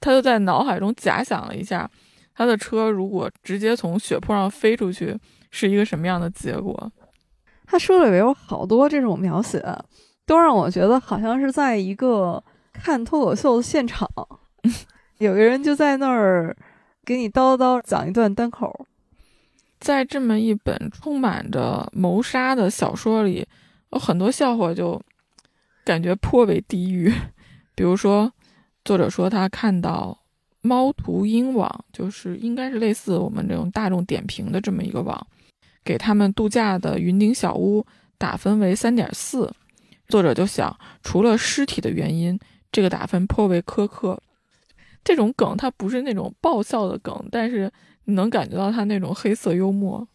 [0.00, 1.88] 他就在脑海中假想了一下，
[2.36, 5.18] 他的车如果直接从雪坡上飞出去，
[5.50, 6.92] 是一个什么样的结果。
[7.64, 9.60] 他书里有好多这种描写。
[10.28, 14.10] 都让我觉得好像是在一个看脱口秀的现场，
[15.18, 16.56] 有个人就在那儿
[17.04, 18.88] 给你叨叨讲一段单口。
[19.78, 23.46] 在这么一本充满着谋杀的小说里，
[23.92, 25.00] 有很多笑话就
[25.84, 27.14] 感觉颇为地狱。
[27.76, 28.32] 比如说，
[28.84, 30.18] 作者说他看到
[30.66, 35.26] 猫途鹰网，就是应该是类似我们这种大众点评的这么一个网，
[35.84, 37.86] 给他们度假的云顶小屋
[38.18, 39.50] 打分为三点四。
[40.08, 42.38] 作者就想，除了尸体的原因，
[42.70, 44.20] 这个打分颇为苛刻。
[45.02, 47.70] 这种梗它不是那种爆笑的梗，但是
[48.04, 50.06] 你能感觉到他那种黑色幽默。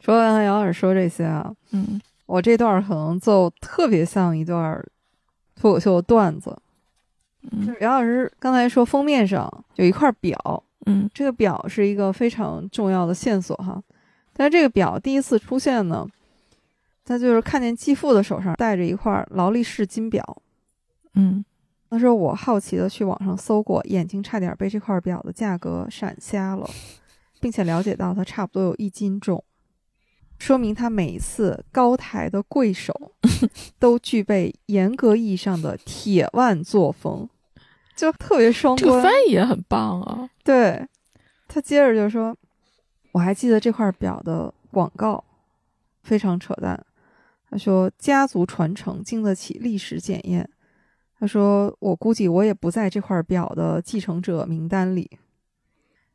[0.00, 4.84] 说完杨老师说这些啊，嗯，我这段可能就特别像一段
[5.54, 6.56] 脱口秀的段子。
[7.50, 13.82] 嗯，杨老师刚才说封面上有一块表，嗯，这个表是一个非常重要的线索哈。
[14.32, 16.06] 但是这个表第一次出现呢？
[17.04, 20.42] 他就是看见继父的手上戴着一块劳力士金表，
[21.14, 21.42] 嗯，
[21.88, 26.68] 那时候我好奇的去网上搜过，眼睛差点被这块表的价格闪瞎了，
[27.40, 29.42] 并且了解到它差不多有一斤重，
[30.38, 33.12] 说明他每一次高抬的跪手
[33.78, 37.28] 都具备严格意义上的铁腕作风，
[37.96, 38.84] 就特别双关。
[38.84, 40.30] 这个翻译也很棒啊。
[40.44, 40.86] 对，
[41.46, 42.36] 他接着就说，
[43.12, 45.22] 我还记得这块表的广告，
[46.02, 46.86] 非常扯淡。
[47.50, 50.48] 他说：“家族传承经得起历史检验。”
[51.18, 55.10] 他说：“我估计我也不在这块表的继承者名单里。”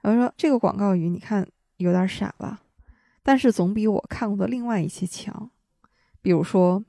[0.01, 1.47] 他说：“这个广告语你看
[1.77, 2.61] 有点傻吧？
[3.23, 5.49] 但是总比我看过的另外一些强。
[6.21, 6.83] 比如说，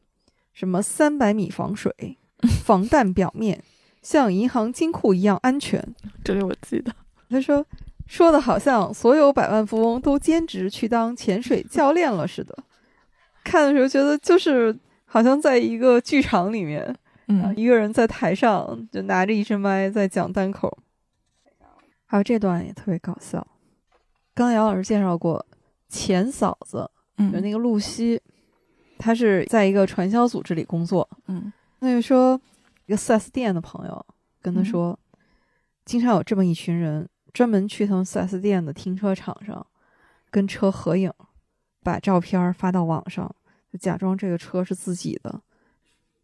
[0.52, 2.18] 什么三百米防水、
[2.64, 3.62] 防弹表面，
[4.02, 5.82] 像银行金库一样安全。”
[6.22, 6.94] 这里我记得。
[7.30, 7.64] 他说
[8.06, 12.56] ：“说的好像所有百万富翁都兼职去当潜水教练了似的。”
[13.42, 16.94] 看的时候觉得就是好像在一个剧场里面，
[17.28, 20.78] 嗯，一个人在台上就拿着一支麦在讲单口，
[22.06, 23.46] 还有这段也特别搞笑。
[24.34, 25.44] 刚才姚老师介绍过
[25.88, 28.20] 钱嫂子，嗯，就那个露西，
[28.98, 32.40] 她是在一个传销组织里工作，嗯，那就说
[32.86, 34.06] 一个 4S 店的朋友
[34.42, 34.98] 跟他说，
[35.84, 39.66] 经常有这么一群人专门去他们 4S 店的停车场上
[40.30, 41.12] 跟车合影。
[41.82, 43.30] 把照片发到网上，
[43.70, 45.42] 就假装这个车是自己的，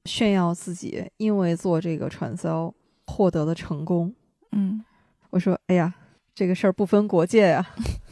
[0.06, 2.74] 炫耀自己因为做这个传销
[3.06, 4.10] 获得的成功。
[4.52, 4.82] 嗯，
[5.28, 5.92] 我说，哎呀，
[6.34, 7.74] 这个事儿不分国界呀。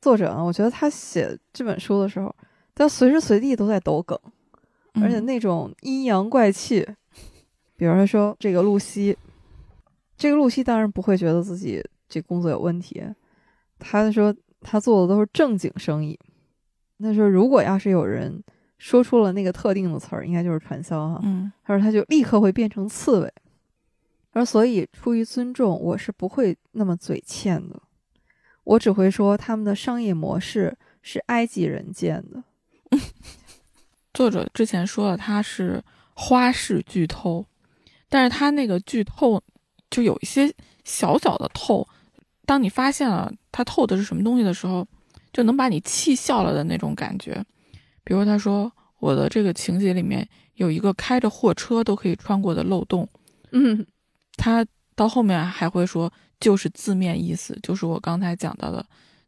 [0.00, 2.34] 作者呢，我觉得他写这本书的时候，
[2.74, 4.18] 他随时随地都在抖梗，
[4.94, 6.86] 而且那种阴阳怪气，
[7.76, 9.16] 比如说这个露西，
[10.16, 13.02] 这个露西当然不会觉得自己这工作有问题，
[13.78, 16.18] 他说他做的都是正经生意。
[16.98, 18.42] 那说如果要是有人
[18.78, 21.20] 说出了那个特定的词儿，应该就是传销哈。
[21.22, 23.32] 嗯他说他就立刻会变成刺猬。
[24.30, 27.80] 而所以出于尊重，我是不会那么嘴欠的，
[28.68, 32.44] 我只会说他们的商业模式是埃及人建的。
[34.12, 37.46] 作者之前说了他是花式剧透，
[38.10, 39.42] 但是他那个剧透
[39.88, 40.52] 就有一些
[40.84, 41.88] 小小的透，
[42.44, 44.86] 当你发现了他透的是什么东西的时候，
[45.32, 47.42] 就能把你气笑了的那种感觉。
[48.04, 53.08] 比如他说我的这个情节里面有一个开着货车都可以穿过的漏洞，
[53.52, 53.86] 嗯，
[54.36, 58.84] 他到后面还会说就是字面意思，就是我刚才讲到的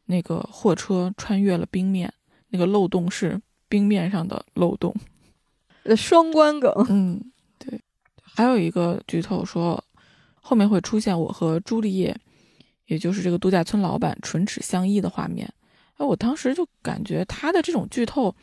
[0.06, 2.12] 那个货车穿越了冰面，
[2.48, 4.94] 那个漏洞是冰面上的漏洞。
[5.84, 6.72] 呃双关梗。
[6.88, 7.20] 嗯，
[7.58, 7.80] 对。
[8.22, 9.82] 还有一个剧透说，
[10.34, 12.16] 后面会出现我和朱丽叶，
[12.86, 15.52] 也就是这个度假村老板唇齿相依的画面。
[15.96, 18.34] 哎，我当时就感觉他的这种剧透，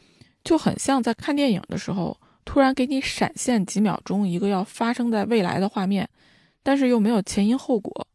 [0.44, 6.10] 就很像在看电影的时候，突然给你闪现几秒钟一个要发生在未来的画面，
[6.64, 8.08] 但是又没有前因后果。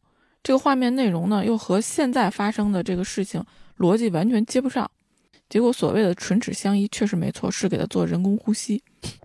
[0.43, 3.43] 这个画面内容呢，又和现在发生的这个事情
[3.77, 4.89] 逻辑完全接不上。
[5.49, 8.83] 结果所谓的唇齿相依确实没错，是给他做人工呼吸。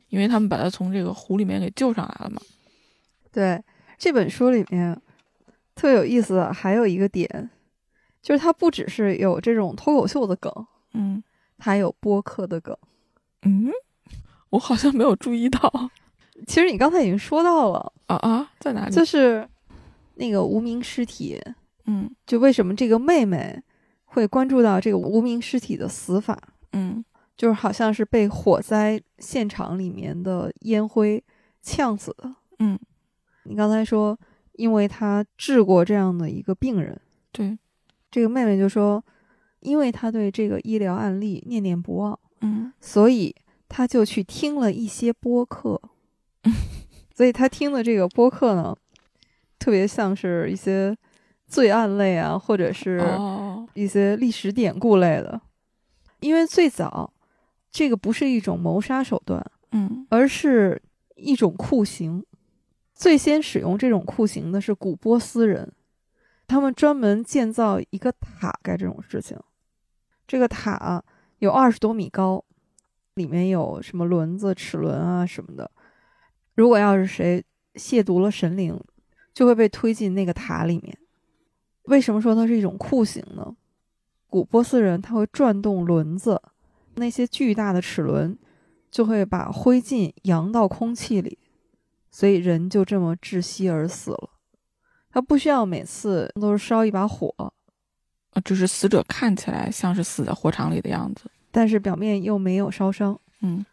[0.09, 2.41] 因为他们把他从这个湖里面给救上来了嘛。
[3.31, 3.63] 对
[3.99, 4.99] 这本书里面
[5.75, 7.51] 特别有意思的还有一个点，
[8.23, 10.51] 就是它不只是有这种脱口秀的梗，
[10.95, 11.23] 嗯
[11.59, 12.75] 它还有播客的梗。
[13.43, 13.71] 嗯，
[14.49, 15.91] 我好像没有注意到
[16.47, 18.95] 其实你刚才已经说到了，啊啊，在哪里？
[18.95, 19.47] 就是
[20.19, 21.41] 那个无名尸体，
[21.87, 23.63] 嗯就为什么这个妹妹
[24.05, 26.37] 会关注到这个无名尸体的死法，
[26.73, 27.05] 嗯
[27.37, 31.23] 就是好像是被火灾现场里面的烟灰
[31.63, 32.35] 呛死的。
[32.59, 32.79] 嗯，
[33.45, 34.19] 你刚才说，
[34.55, 37.01] 因为她治过这样的一个病人，
[37.31, 37.57] 对，
[38.11, 39.03] 这个妹妹就说，
[39.61, 43.35] 因为她对这个医疗案例念念不忘，嗯所以
[43.69, 45.81] 她就去听了一些播客。
[47.15, 48.73] 所以他听的这个播客呢，
[49.59, 50.97] 特别像是一些
[51.47, 55.41] 罪案类啊，或者是哦，一些历史典故类的。
[56.21, 57.13] 因为最早
[57.71, 60.81] 这个不是一种谋杀手段，嗯而是
[61.17, 62.25] 一种酷刑。
[62.95, 65.73] 最先使用这种酷刑的是古波斯人，
[66.49, 69.39] 他们专门建造一个塔干这种事情。
[70.27, 71.03] 这个塔
[71.39, 72.45] 有二十多米高，
[73.15, 75.71] 里面有什么轮子、齿轮啊什么的。
[76.57, 77.45] 如果要是谁
[77.75, 78.77] 亵渎了神灵，
[79.39, 80.99] 就会被推进那个塔里面。
[81.85, 83.55] 为什么说它是一种酷刑呢？
[84.27, 86.43] 古波斯人他会转动轮子，
[86.97, 88.37] 那些巨大的齿轮
[88.91, 91.39] 就会把灰烬扬到空气里，
[92.11, 94.31] 所以人就这么窒息而死了。
[95.09, 97.33] 他不需要每次都是烧一把火，
[98.33, 101.31] 啊，就是死者看起来像是死在火场里的样子。
[101.53, 103.17] 但是表面又没有烧伤。
[103.43, 103.65] 嗯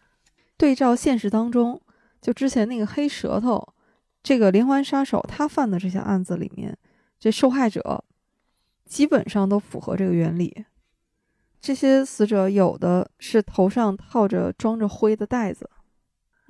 [0.58, 1.82] 对照现实当中，
[2.22, 3.74] 就之前那个黑舌头，
[4.26, 6.76] 这个连环杀手他犯的这些案子里面，
[7.20, 8.04] 这受害者
[8.84, 10.66] 基本上都符合这个原理。
[11.62, 15.70] 这些死者有的是头上套着装着灰的袋子，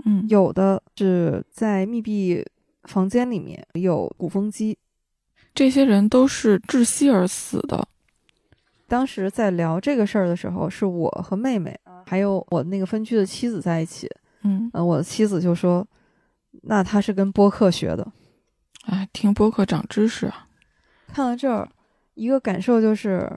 [0.05, 2.45] 嗯，有的是在密闭
[2.83, 4.77] 房间里面有鼓风机。
[5.53, 7.85] 这些人都是窒息而死的。
[8.87, 14.09] 当时在聊这个事儿的时候，是我和妹妹还有我那个分区的妻子在一起。
[14.43, 15.85] 嗯，嗯，我的妻子就说
[16.63, 18.11] ：“那他是跟播客学的。”
[18.85, 20.47] 哎，听播客长知识啊。
[21.07, 21.67] 看到这儿，
[22.13, 23.31] 一个感受就是，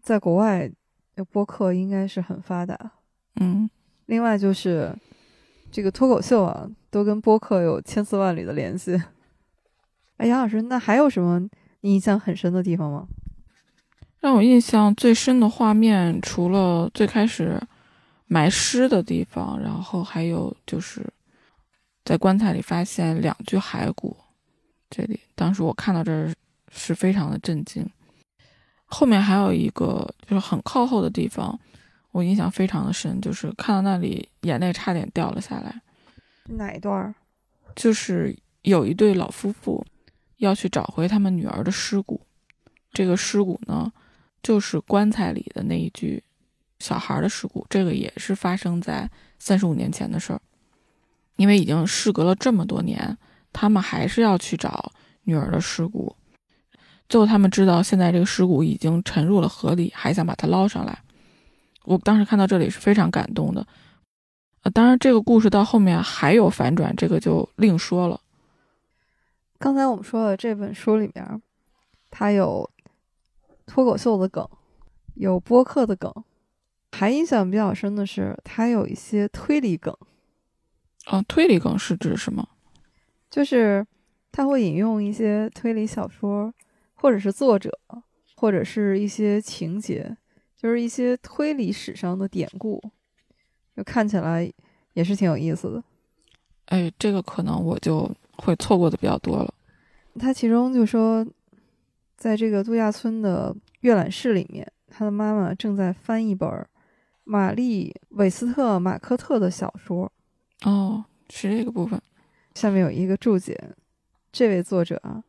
[0.00, 0.70] 在国外，
[1.30, 2.92] 播客应该是很发达。
[3.36, 3.68] 嗯，
[4.06, 4.94] 另外就是，
[5.70, 9.00] 这个脱口秀啊，都跟播客有千丝万缕的联系。
[10.16, 11.40] 哎，杨老师，那还有什么
[11.80, 13.06] 你印象很深的地方吗？
[14.20, 17.60] 让我印象最深的画面，除了最开始
[18.26, 21.04] 埋尸的地方，然后还有就是
[22.04, 24.16] 在棺材里发现两具骸骨。
[24.90, 26.32] 这里当时我看到这儿
[26.70, 27.88] 是非常的震惊。
[28.84, 31.58] 后面还有一个就是很靠后的地方，
[32.10, 35.80] 我印象非常的深，就是看到那里眼泪差点掉了下来。
[36.44, 37.14] 哪一段儿？
[37.74, 39.82] 就是有一对老夫妇
[40.36, 42.20] 要去找回他们女儿的尸骨，
[42.92, 43.90] 这个尸骨呢，
[44.42, 46.22] 就是棺材里的那一具
[46.80, 47.66] 小孩的尸骨。
[47.70, 50.40] 这个也是发生在三十五年前的事儿，
[51.42, 53.18] 因为已经事隔了这么多年，
[53.52, 54.92] 他们还是要去找
[55.24, 56.14] 女儿的尸骨。
[57.08, 61.02] 最后他们知道现在这个尸骨已经沉入了河里，还想把它捞上来。
[61.82, 63.66] 我当时看到这里是非常感动的。
[64.62, 68.20] 呃，当然，这个故事到后面还有反转，这个就另说了。
[69.58, 71.42] 刚才我们说的这本书里面，
[72.08, 72.70] 它有
[73.66, 74.48] 脱口秀的梗，
[75.14, 76.14] 有播客的梗，
[76.92, 79.92] 还印象比较深的是，它有一些推理梗。
[81.06, 82.48] 啊，推理梗是指什么？
[83.28, 83.86] 就是
[84.30, 86.52] 他会引用一些推理小说，
[86.94, 87.76] 或者是作者，
[88.36, 90.16] 或者是一些情节，
[90.56, 92.80] 就是一些推理史上的典故，
[93.76, 94.50] 就看起来
[94.92, 95.84] 也是挺有意思的。
[96.66, 99.52] 哎，这个可能我就会错过的比较多了。
[100.20, 101.26] 他其中就说，
[102.16, 106.66] 在这个度假村的阅览室里面，他的妈妈正在翻一本
[107.24, 110.12] 玛丽·韦斯特·马克特的小说。
[110.62, 112.00] 哦，是这个部分。
[112.54, 113.58] 下面有一个注解，
[114.30, 115.22] 这位作者啊，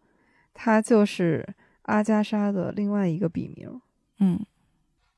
[0.54, 1.48] 他就是
[1.84, 3.82] 阿加莎的另外一个笔名。
[4.20, 4.40] 嗯，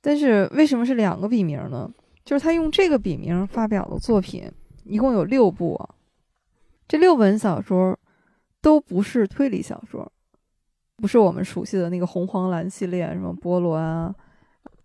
[0.02, 1.92] 但是为什么是两个笔名呢？
[2.24, 4.52] 就是他用这个笔名发表的作品
[4.84, 5.80] 一共有六部，
[6.88, 7.98] 这六本小说
[8.62, 10.12] 都不是推理小说，
[10.96, 14.14] 不是我们熟悉的那个红黄蓝系列，什么波罗啊、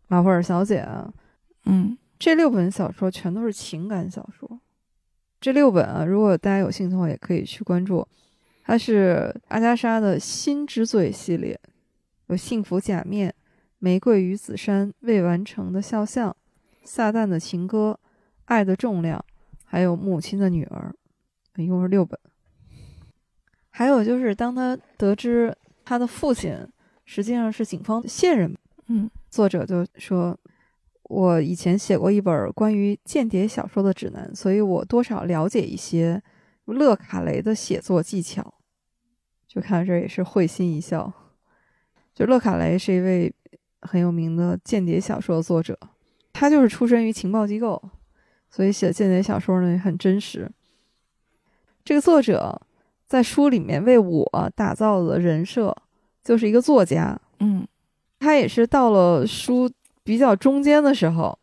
[0.09, 1.13] 马布尔小姐啊。
[1.67, 4.61] 嗯，这六本小说全都是情感小说。
[5.41, 8.07] 这六本啊，如果大家有兴趣的话，也可以去关注。
[8.63, 11.59] 它是阿加莎的《心之罪》系列，
[12.27, 13.31] 有《幸福假面》
[13.79, 16.31] 《玫瑰与紫杉》《未完成的肖像》
[16.85, 17.99] 《撒旦的情歌》
[18.45, 19.19] 《爱的重量》，
[19.65, 20.95] 还有《母亲的女儿》，
[21.63, 22.21] 一共是六本。
[23.71, 26.55] 还有就是，当他得知他的父亲
[27.07, 28.55] 实际上是警方线人，
[28.89, 30.39] 嗯，作者就说。
[31.11, 36.23] 我以前写过一本关于间谍小说的指南，所以我多少了解一些
[36.67, 38.55] 勒卡雷的写作技巧。
[39.49, 41.13] 就看到这也是会心一笑。
[42.15, 43.35] 就勒卡雷是一位
[43.83, 45.77] 很有名的间谍小说作者，
[46.33, 47.83] 他就是出身于情报机构，
[48.49, 50.49] 所以写间谍小说呢也很真实。
[51.85, 52.63] 这个作者
[53.09, 55.77] 在书里面为我打造的人设
[56.23, 57.67] 就是一个作家，嗯，
[58.21, 59.69] 他也是到了书。
[60.11, 61.39] 比较中间的时候，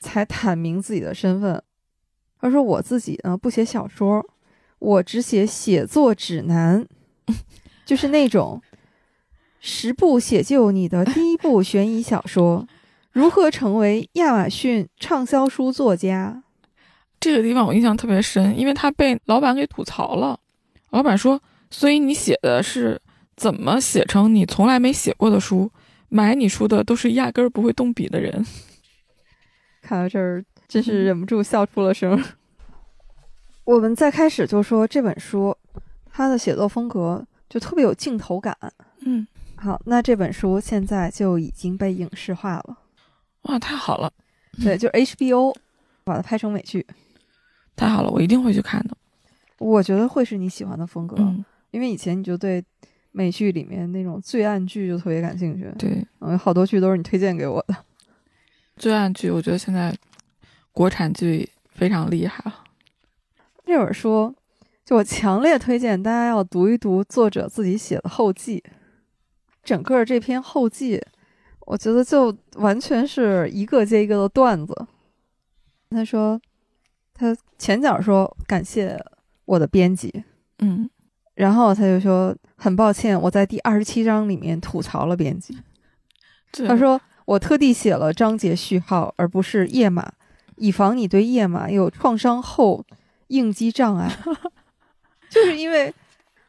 [0.00, 1.62] 才坦明自己的身份。
[2.40, 4.26] 他说：“我自己呢不写小说，
[4.80, 6.84] 我只写写作指南，
[7.86, 8.60] 就是那种
[9.60, 12.66] 十部写就你的第一部悬疑小说，
[13.12, 16.42] 如何成为亚马逊畅销书作家。”
[17.20, 20.40] 这个地方我印象特别深，因为他被老板给吐槽了。
[20.90, 21.40] 老板说
[21.70, 23.00] ：“所以你写的是
[23.36, 25.70] 怎么写成你从来没写过的书？”
[26.10, 28.44] 买你书的都是压根儿不会动笔的人。
[29.80, 32.22] 看到这儿，真是忍不住笑出了声。
[33.64, 35.56] 我们在开始就说这本书，
[36.10, 38.56] 它的写作风格就特别有镜头感。
[39.06, 42.78] 嗯，好，那这本书现在就已经被影视化了。
[43.42, 44.12] 哇，太好了！
[44.62, 45.54] 对，就 HBO
[46.02, 46.84] 把它拍成美剧。
[47.76, 48.96] 太好了，我一定会去看的。
[49.58, 52.62] 我觉得会是你喜欢的风格，嗯，因为以前你就对。
[53.12, 57.76] 美剧里面那种罪案剧就特别感兴趣，对，嗯，好多剧都是你推荐给我的。
[58.76, 59.96] 罪案剧，我觉得现在
[60.72, 62.64] 国产剧非常厉害了。
[63.66, 64.34] 这本书，
[64.84, 68.62] 就我强烈推荐大家要读一读作者自己写的后记。
[69.62, 71.00] 整个这篇后记，
[71.66, 74.86] 我觉得就完全是一个接一个的段子。
[75.90, 76.40] 他说，
[77.12, 78.96] 他前脚说感谢
[79.44, 80.24] 我的编辑，
[80.60, 80.88] 嗯。
[81.40, 85.56] 然后他就说：“很抱歉，我在第二十七章里面吐槽了编辑。
[86.68, 90.12] 他说我特地写了章节序号，而不是页码，
[90.56, 92.84] 以防你对页码有创伤后
[93.28, 94.14] 应激障碍。
[95.30, 95.90] 就是因为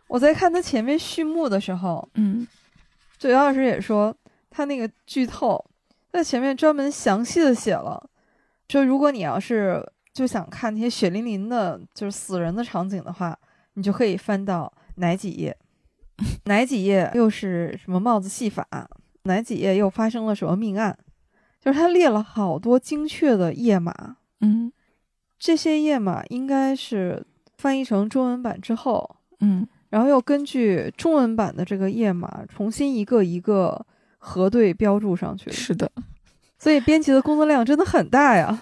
[0.09, 2.45] 我在看他前面序幕的时候，嗯，
[3.17, 4.13] 九幺老师也说
[4.49, 5.63] 他那个剧透
[6.11, 8.09] 在前面专门详细的写了，
[8.67, 9.81] 就如果你要是
[10.13, 13.39] 就想看那些血淋淋的，就是死人的场景的话，
[13.75, 15.55] 你就可以翻到。”哪几页？
[16.45, 18.67] 哪几页又是什么帽子戏法？
[19.23, 20.97] 哪几页又发生了什么命案？
[21.59, 24.17] 就是他列了好多精确的页码。
[24.41, 24.71] 嗯，
[25.39, 27.25] 这些页码应该是
[27.57, 33.85] 翻译成中文版之后，嗯，然后又根据中文版的这个页码重新一个一个
[34.17, 35.51] 核对标注上去。
[35.51, 35.91] 是的，
[36.59, 38.61] 所以编辑的工作量真的很大呀。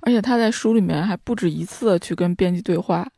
[0.00, 3.10] 而且他在书里面还不止一次去跟编辑对话，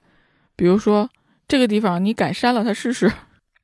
[0.55, 1.11] 比如说。
[1.51, 3.13] 这个地方你敢删了它试试。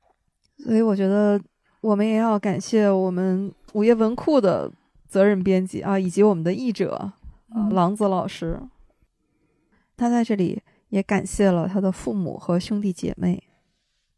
[0.58, 1.40] 所以我觉得
[1.80, 4.68] 我们也要感谢我们午夜文库的
[5.06, 7.14] 责任编辑啊，以及我们的译者
[7.50, 8.60] 啊，郎子老师。
[9.96, 13.40] 他在这里也感谢了他的父母和兄弟姐妹。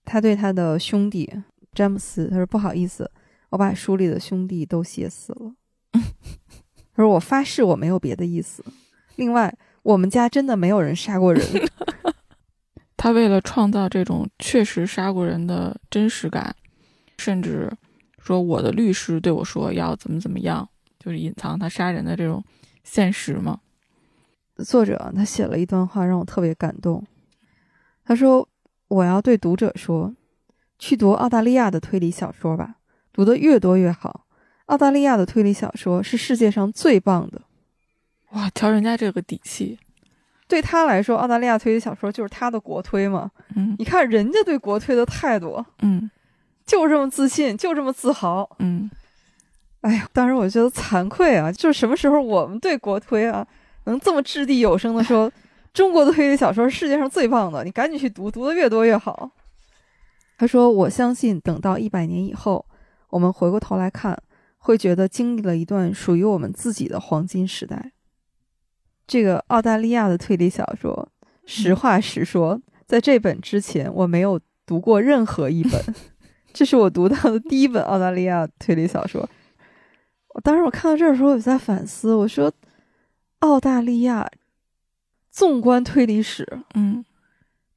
[0.06, 1.30] 他对他的兄弟
[1.74, 3.10] 詹姆斯，他说：“不好意思，
[3.50, 5.52] 我把书里的兄弟都写死了。”
[5.92, 8.64] 他说：“我发誓我没有别的意思。
[9.16, 11.42] 另外，我们家真的没有人杀过人。
[12.98, 16.54] ”他为了创造这种确实杀过人的真实感，
[17.16, 17.72] 甚至
[18.18, 20.68] 说我的律师对我说要怎么怎么样，
[20.98, 22.44] 就是隐藏他杀人的这种
[22.82, 23.60] 现实嘛。
[24.64, 27.06] 作者他写了一段话让我特别感动，
[28.04, 28.48] 他说
[28.88, 30.12] ：“我要对读者说，
[30.76, 32.78] 去读澳大利亚的推理小说吧，
[33.12, 34.26] 读的越多越好。
[34.66, 37.42] 澳大利亚的推理小说是世界上最棒的。”
[38.34, 39.78] 哇，瞧人家这个底气。
[40.48, 43.30] 对他来说，澳大利亚推理小说就是他的国推嘛。
[43.54, 46.10] 嗯你看人家对国推的态度，嗯
[46.66, 48.48] 就这么自信，就这么自豪。
[48.58, 48.90] 嗯，
[49.82, 53.46] 哎呀，当时我觉得惭愧啊，就是什么时候我们对国推啊，
[53.84, 55.30] 能这么掷地有声的说，
[55.72, 59.30] 中国的推理小说是世界上最棒的，你赶紧去读，读的越多越好。
[60.38, 62.64] 他说：“我相信，等到一百年以后，
[63.10, 64.16] 我们回过头来看，
[64.58, 67.92] 会觉得经历了一段属于我们自己的黄金时代。”
[69.08, 71.08] 这个澳大利亚的推理小说，
[71.46, 75.82] 实话实说，在这本之前，我没有读过任何一本。
[76.52, 79.28] 这是我读到的第一本澳大利亚推理小说。
[80.34, 82.52] 我当时我看到这儿的时候，我就在反思，我说，
[83.40, 84.30] 澳大利亚
[85.30, 87.04] 纵观推理史，嗯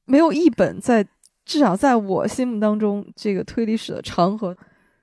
[0.04, 1.06] 没有一本在
[1.46, 4.54] 至少在我心目当中，这个推理史的长河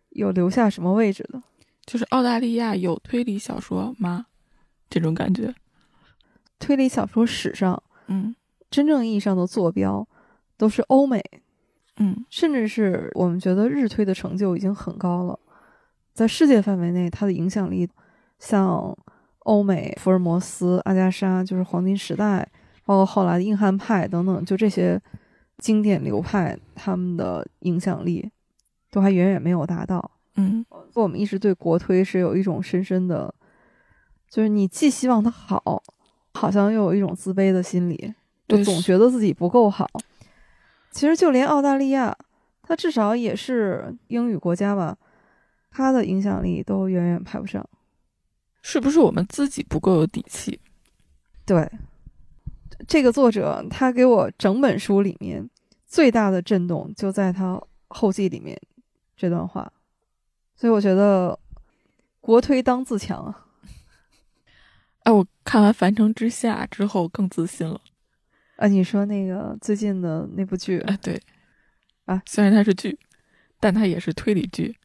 [0.09, 1.41] 有留下什么位置的。
[1.85, 4.27] 就是澳大利亚有推理小说吗？
[4.89, 5.55] 这种感觉。
[6.59, 8.35] 推理小说史上嗯。
[8.69, 10.07] 真正意义上的坐标
[10.55, 11.23] 都是欧美，
[11.97, 12.23] 嗯。
[12.29, 15.39] 甚至是我们觉得日推的成就已经很高了，
[16.13, 17.89] 在世界范围内，它的影响力
[18.37, 18.95] 像
[19.39, 22.47] 欧美、福尔摩斯、阿加莎，就是黄金时代，
[22.85, 25.01] 包括后来的硬汉派等等，就这些
[25.57, 28.29] 经典流派，他们的影响力
[28.91, 30.11] 都还远远没有达到。
[30.35, 30.63] 嗯。
[30.93, 33.33] 我们一直对国推是有一种深深的，
[34.29, 35.81] 就是你既希望它好，
[36.33, 38.13] 好像又有一种自卑的心理，
[38.47, 39.87] 就总觉得自己不够好。
[40.91, 42.15] 其实就连澳大利亚，
[42.63, 44.97] 它至少也是英语国家吧，
[45.69, 47.67] 它的影响力都远远排不上。
[48.61, 50.59] 是不是我们自己不够有底气？
[51.45, 51.69] 对，
[52.87, 55.49] 这个作者他给我整本书里面
[55.87, 58.59] 最大的震动就在他后记里面
[59.15, 59.71] 这段话，
[60.55, 61.37] 所以我觉得
[62.19, 63.45] 国推当自强啊。
[65.09, 67.81] 哎，我看完《凡城之下》之后更自信了。
[68.57, 71.19] 啊，你说那个最近的那部剧，哎，对，
[72.05, 72.95] 啊，虽然它是剧，
[73.59, 74.77] 但它也是推理剧。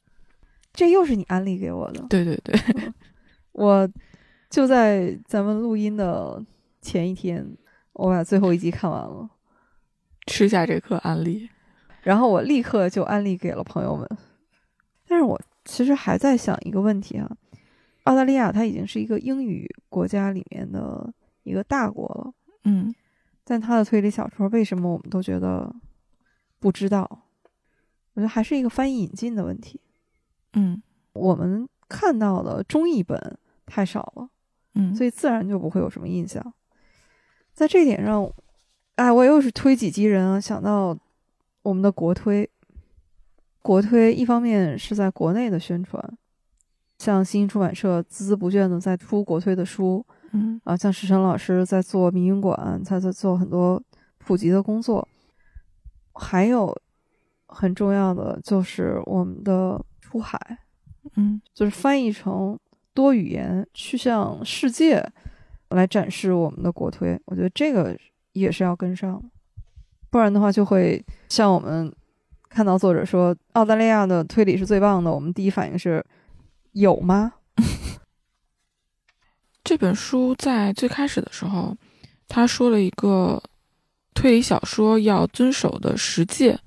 [0.73, 2.07] 这又是你安利给我的。
[2.09, 2.59] 对对对，
[3.53, 3.87] 我
[4.49, 6.43] 就在咱们录音的
[6.81, 7.47] 前一天，
[7.93, 9.29] 我把最后一集看完了，
[10.27, 11.51] 吃下这颗安利。
[12.01, 14.09] 然后我立刻就安利给了朋友们。
[15.07, 17.31] 但是我其实还在想一个问题啊，
[18.05, 22.33] 澳大利亚它已经是一个英语国家里面的一个大国了，
[22.65, 22.95] 嗯
[23.45, 25.75] 但它的推理小说为什么我们都觉得
[26.59, 27.09] 不知道？
[28.15, 29.81] 我觉得还是一个翻译引进的问题。
[30.53, 30.83] 嗯
[31.13, 34.29] 我们看到的中译本太少了，
[34.75, 36.55] 嗯，所以自然就不会有什么印象。
[37.53, 38.31] 在这一点上，
[38.97, 40.97] 哎，我又是推己及人啊，想到
[41.63, 42.49] 我们的国推，
[43.63, 46.19] 国推一方面是在国内的宣传，
[47.05, 50.03] 像新兴出版社孜孜不倦的在出国推的书
[50.33, 50.59] 嗯。
[50.65, 53.83] 啊，像石晨老师在做民营馆，他在做很多
[54.17, 55.07] 普及的工作，
[56.15, 56.75] 还有
[57.47, 60.39] 很重要的就是我们的出海，
[61.17, 61.39] 嗯。
[61.53, 62.59] 就是翻译成
[62.95, 65.07] 多语言，去向世界
[65.69, 67.21] 来展示我们的国推。
[67.27, 67.95] 我觉得这个
[68.33, 69.23] 也是要跟上，
[70.09, 71.93] 不然的话就会像我们
[72.49, 76.03] 看到作者说澳大利亚的推理是最棒的，我们第一反应是
[76.75, 77.35] 有吗？
[79.65, 81.77] 这本书在最开始的时候，
[82.29, 83.43] 他说了一个
[84.13, 86.59] 推理小说要遵守的十戒。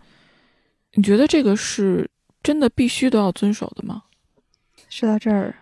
[0.94, 2.10] 你觉得这个是
[2.42, 4.04] 真的必须都要遵守的吗？
[4.90, 5.56] 说到这儿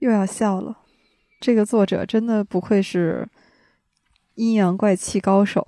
[0.00, 0.76] 又要笑了，
[1.40, 3.26] 这个作者真的不愧是
[4.34, 5.64] 阴阳怪气高手。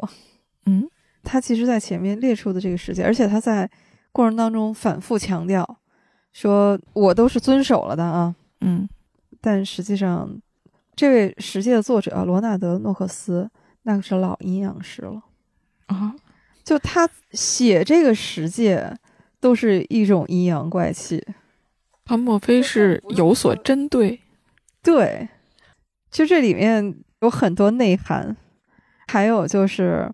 [0.66, 0.88] 嗯
[1.22, 3.70] 他其实在前面列出的这个十戒，而且他在
[4.12, 5.78] 过程当中反复强调，
[6.34, 8.34] 说我都是遵守了的啊。
[8.60, 8.86] 嗯
[9.40, 10.30] 但实际上，
[10.94, 13.50] 这位十戒的作者罗纳德·诺克斯
[13.82, 15.22] 那可是老阴阳师了。
[15.86, 16.14] 啊，
[16.62, 18.96] 就他写这个十戒，
[19.38, 21.22] 都是一种阴阳怪气。
[22.06, 24.20] 他莫非是有所针对？
[24.82, 25.28] 对，
[26.10, 28.34] 就这里面有很多内涵，
[29.08, 30.10] 还有就是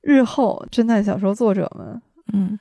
[0.00, 2.00] 日后侦探小说作者们，
[2.32, 2.58] 嗯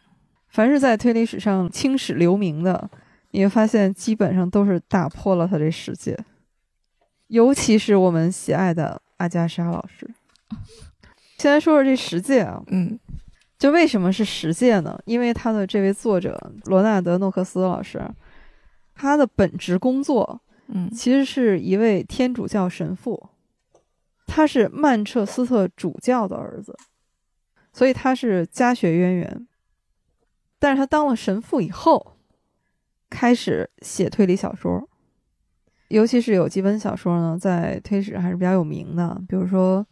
[0.54, 2.88] 凡是在推理史上青史留名的，
[3.32, 6.16] 你会发现基本上都是打破了他这十界，
[7.28, 10.08] 尤其是我们喜爱的阿加莎老师。
[11.40, 13.00] 先来说说这十戒啊，嗯
[13.58, 14.96] 就为什么是十诫呢？
[15.06, 18.00] 因为他的这位作者罗纳德·诺克斯老师，
[18.94, 23.32] 他的本职工作，嗯其实是一位天主教神父，
[24.28, 26.78] 他是曼彻斯特主教的儿子，
[27.74, 29.48] 所以他是家学渊源。
[30.64, 32.16] 但是他当了神父以后，
[33.10, 34.88] 开始写推理小说，
[35.90, 39.82] 尤其是有几本小说呢，在推史还是比较有名的，比如说《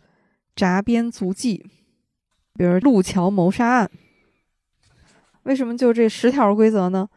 [0.56, 1.62] 闸边足迹》，
[2.54, 3.92] 比如《路桥谋杀案》。
[5.44, 7.10] 为什么就这十条规则呢？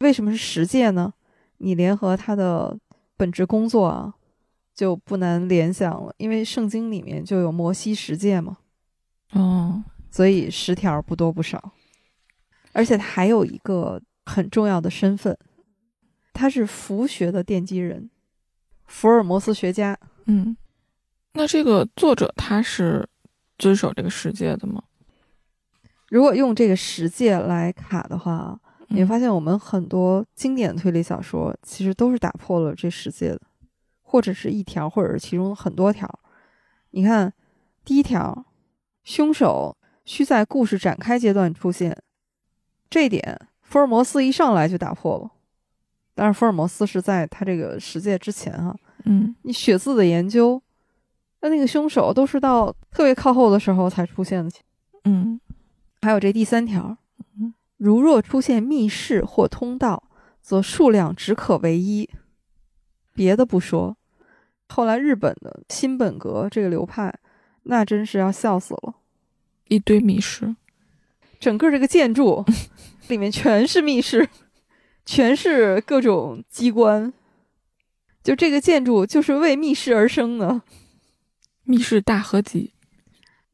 [0.00, 1.14] 为什么是十戒呢？
[1.56, 2.78] 你联合他的
[3.16, 4.12] 本职工作啊，
[4.74, 8.58] 就不难联想了，因为圣经里面就有摩西十戒嘛，
[9.32, 11.72] 哦，所以十条不多不少。
[12.72, 15.36] 而且他还有一个很重要的身份，
[16.32, 18.10] 他是佛学的奠基人，
[18.86, 19.98] 福尔摩斯学家。
[20.26, 20.56] 嗯，
[21.32, 23.08] 那这个作者他是
[23.58, 24.82] 遵守这个世界的吗？
[26.08, 28.58] 如果用这个十诫来卡的话，
[28.88, 33.40] 你会嗯发现我们很多经典推理小说其实都是打破了这十诫的，
[34.02, 36.08] 或者是一条，或者是其中很多条。
[36.90, 37.32] 你看，
[37.84, 38.44] 第一条，
[39.04, 41.96] 凶手需在故事展开阶段出现，
[42.90, 45.30] 这一点福尔摩斯一上来就打破了。
[46.14, 50.60] 但是，福尔摩斯是在他这个十诫之前哈、嗯你血字的研究，
[51.40, 54.50] 那那个凶手都是到特别靠后的时候才出现的。
[55.04, 55.40] 嗯
[56.02, 56.96] 还有这第三条
[57.38, 60.02] 嗯，如若出现密室或通道，
[60.42, 62.10] 则数量只可为一。
[63.14, 63.96] 别的不说，
[64.68, 67.14] 后来日本的新本格这个流派，
[67.62, 68.94] 那真是要笑死了。
[69.68, 70.54] 一堆密室。
[71.40, 72.44] 整个这个建筑
[73.08, 74.28] 里面全是密室，
[75.04, 77.12] 全是各种机关，
[78.22, 80.62] 就这个建筑就是为密室而生的。
[81.64, 82.74] 密室大合集。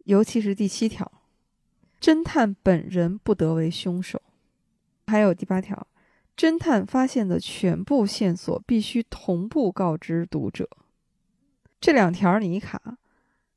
[0.05, 1.11] 尤其是第七条，
[2.01, 4.23] 侦探本人不得为凶手。
[5.09, 5.87] 还有第八条，
[6.37, 10.69] 侦探发现的全部线索必须同步告知读者。
[11.81, 12.99] 这两条你一卡，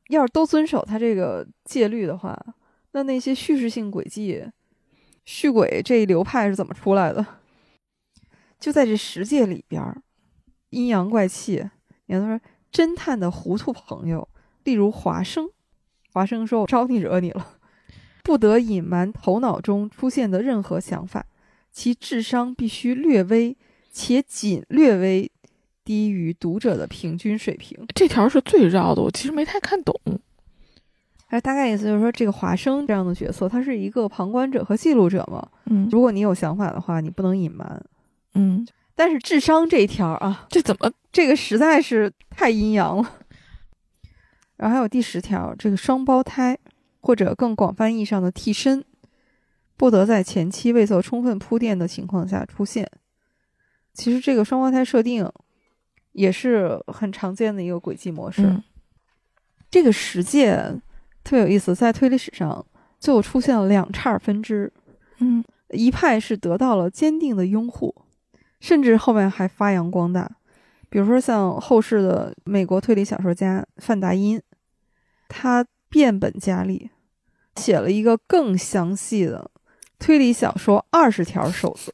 [0.10, 2.44] 要是都遵守他这个戒律的话，
[2.92, 4.44] 那那些叙事性轨迹、
[5.26, 7.26] 续轨这一流派是怎么出来的？
[8.60, 9.82] 就在这十诫里边，
[10.72, 11.70] 阴阳怪气。
[12.08, 14.28] 你看他说，侦探的糊涂朋友，
[14.64, 15.50] 例如华生。
[16.12, 17.60] 华生说：“我招你惹你了，
[18.24, 21.26] 不得隐瞒头脑中出现的任何想法，
[21.72, 23.56] 其智商必须略微
[23.92, 25.32] 且仅略微
[25.86, 27.86] 低于读者的平均水平。
[27.94, 29.96] 这条是最绕的，我其实没太看懂。”
[31.30, 35.48] 而大概意思就是说，这个华生这样的角色，他是一个旁观者和记录者嘛。
[35.66, 37.82] 嗯如果你有想法的话，你不能隐瞒。
[38.34, 40.92] 嗯，但是智商这一条啊，这怎么？
[41.12, 43.16] 这个实在是太阴阳了。
[44.58, 46.58] 然后还有第十条，这个双胞胎
[47.02, 48.84] 或者更广泛意义上的替身，
[49.78, 52.90] 不得在前期未做充分铺垫的情况下出现。
[53.94, 55.32] 其实这个双胞胎设定
[56.12, 58.42] 也是很常见的一个轨迹模式。
[58.44, 58.64] 嗯
[59.72, 60.82] 这个十诫
[61.30, 62.66] 特别有意思，在推理史上
[63.00, 64.74] 就出现了两叉分支，
[65.20, 67.94] 嗯一派是得到了坚定的拥护，
[68.60, 70.28] 甚至后面还发扬光大。
[70.90, 74.42] 比如说像后世的美国推理小说家范达因，
[75.28, 76.90] 他变本加厉，
[77.58, 79.52] 写了一个更详细的
[80.00, 81.94] 推理小说二十条守则，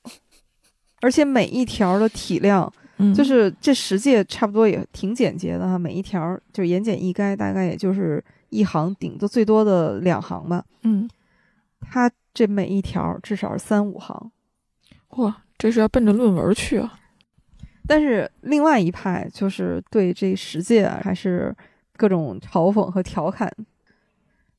[1.01, 8.23] 而且每一条的体量嗯，就是这十诫差不多也挺简洁的哈，每一条就言简意赅，大概也就是
[8.55, 10.63] 一行，顶多最多的两行吧。
[10.83, 11.09] 嗯，
[11.81, 14.31] 他这每一条至少是三五行。
[15.17, 16.99] 哇，这是要奔着论文去啊！
[17.87, 21.55] 但是另外一派就是对这十诫啊还是
[21.95, 23.51] 各种嘲讽和调侃，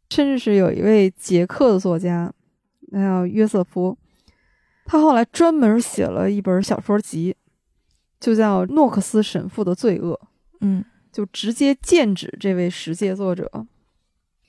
[0.09, 2.33] 甚至是有一位捷克的作家，
[2.93, 3.99] 那叫约瑟夫，
[4.85, 7.37] 他后来专门写了一本小说集，
[8.21, 10.19] 就叫《诺克斯神父的罪恶》，
[10.61, 13.67] 嗯就直接剑指这位十诫作者。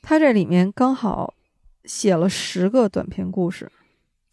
[0.01, 1.33] 他这里面刚好
[1.85, 3.71] 写了十个短篇故事，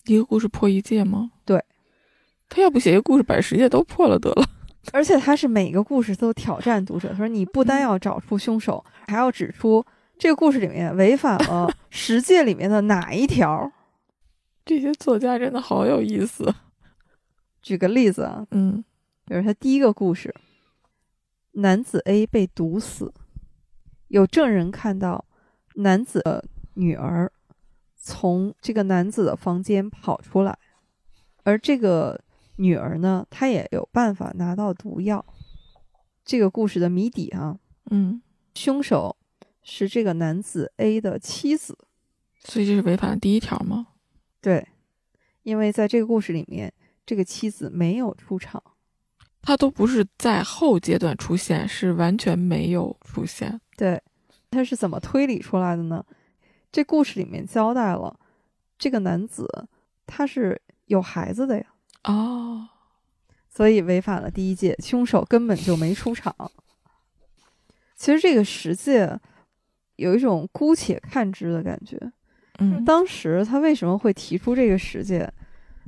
[0.06, 1.32] 一个故事破一届吗？
[1.44, 1.64] 对，
[2.48, 4.48] 他要不写一个故事，把十届都破了得了。
[4.92, 9.84] 而且他是每个故事都挑战读者，他说你不单要找出凶手，还要指出
[10.18, 13.72] 这个故事里面违反了 十诫里面的哪一条。
[14.64, 16.54] 这些作家真的好有意思。
[17.62, 18.84] 举个例子啊，嗯
[19.26, 20.34] 比如他第一个故事，
[21.52, 23.12] 男子 A 被毒死，
[24.08, 25.24] 有证人看到
[25.74, 26.44] 男子的
[26.74, 27.30] 女儿
[27.94, 30.58] 从这个男子的房间跑出来，
[31.42, 32.20] 而这个
[32.56, 35.24] 女儿呢，她也有办法拿到毒药。
[36.24, 37.58] 这个故事的谜底啊，
[37.90, 38.22] 嗯
[38.54, 39.16] 凶手
[39.62, 41.76] 是这个男子 A 的妻子，
[42.38, 43.88] 所以这是违反了第一条吗？
[44.40, 44.68] 对，
[45.42, 46.72] 因为在这个故事里面，
[47.04, 48.62] 这个妻子没有出场，
[49.42, 53.60] 他都不是在后阶段出现，是完全没有出现。
[53.76, 54.00] 对，
[54.54, 56.04] 他是怎么推理出来的呢？
[56.70, 58.16] 这故事里面交代了，
[58.78, 59.48] 这个男子
[60.06, 61.66] 他是有孩子的呀。
[62.04, 62.68] 哦，
[63.48, 66.34] 所以违反了第一戒，凶手根本就没出场。
[67.96, 69.18] 其实这个十戒
[69.96, 71.98] 有一种姑且看之的感觉。
[72.58, 75.28] 嗯，当时他为什么会提出这个十戒？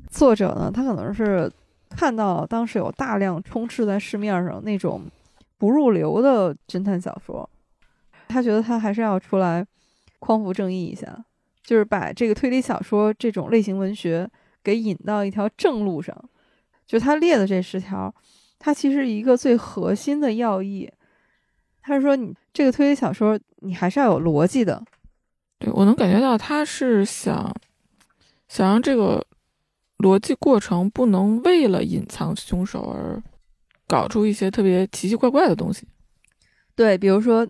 [0.08, 1.50] 作者呢，他可能是
[1.90, 5.02] 看到当时有大量充斥在市面上那种
[5.58, 7.48] 不入流的侦探小说，
[8.29, 9.66] 他觉得他还是要出来
[10.18, 11.24] 匡扶正义一下，
[11.62, 14.29] 就是把这个推理小说这种类型文学
[14.62, 16.16] 给引到一条正路上。
[16.87, 18.14] 就他列的这十条，
[18.59, 20.89] 他其实一个最核心的要义，
[21.83, 24.83] 他是说你这个推理小说你还是要有逻辑的。
[25.59, 27.53] 对我能感觉到他是想
[28.47, 29.27] 想让这个
[29.99, 33.20] 逻辑过程不能为了隐藏凶手而
[33.89, 35.89] 搞出一些特别奇奇怪怪的东西。
[36.74, 37.49] 对，比如说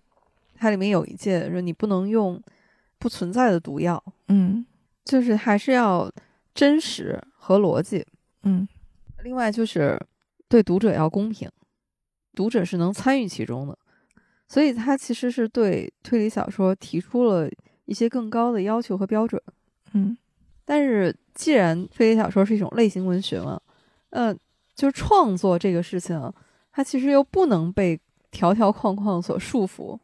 [0.67, 2.43] 它里面有一戒说你不能用
[2.99, 4.67] 不存在的毒药，嗯
[5.05, 6.11] 就是还是要
[6.53, 8.05] 真实和逻辑。
[8.43, 8.67] 嗯
[9.23, 9.97] 另外就是
[10.49, 11.49] 对读者要公平，
[12.35, 13.79] 读者是能参与其中的，
[14.49, 17.49] 所以它其实是对推理小说提出了
[17.85, 19.41] 一些更高的要求和标准。
[19.93, 20.19] 嗯
[20.65, 23.61] 但是既然推理小说是一种类型文学嘛，
[24.11, 24.37] 嗯、
[24.75, 26.33] 就是创作这个事情，
[26.73, 28.01] 它其实又不能被
[28.33, 29.97] 条条框框所束缚，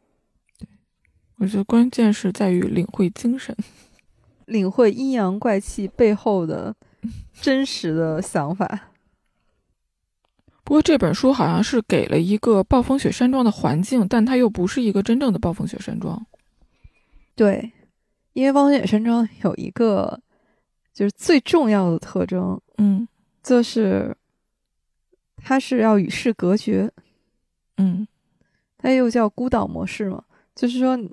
[1.43, 3.53] 我觉得关键是在于领会精神。
[4.47, 6.73] 领会阴阳怪气背后的
[7.33, 8.91] 真实的想法。
[10.63, 16.25] 不过这本书好像是给了一个暴风雪山庄的环境，但它又不是一个真正的暴风雪山庄。
[17.35, 17.73] 对，
[18.31, 20.21] 因为暴风雪山庄有一个
[20.93, 23.05] 就是最重要的特征，嗯
[23.41, 24.15] 就是
[25.35, 26.89] 它是要与世隔绝，
[27.75, 28.07] 嗯
[28.77, 30.23] 它又叫孤岛模式嘛，
[30.55, 31.09] 就是说你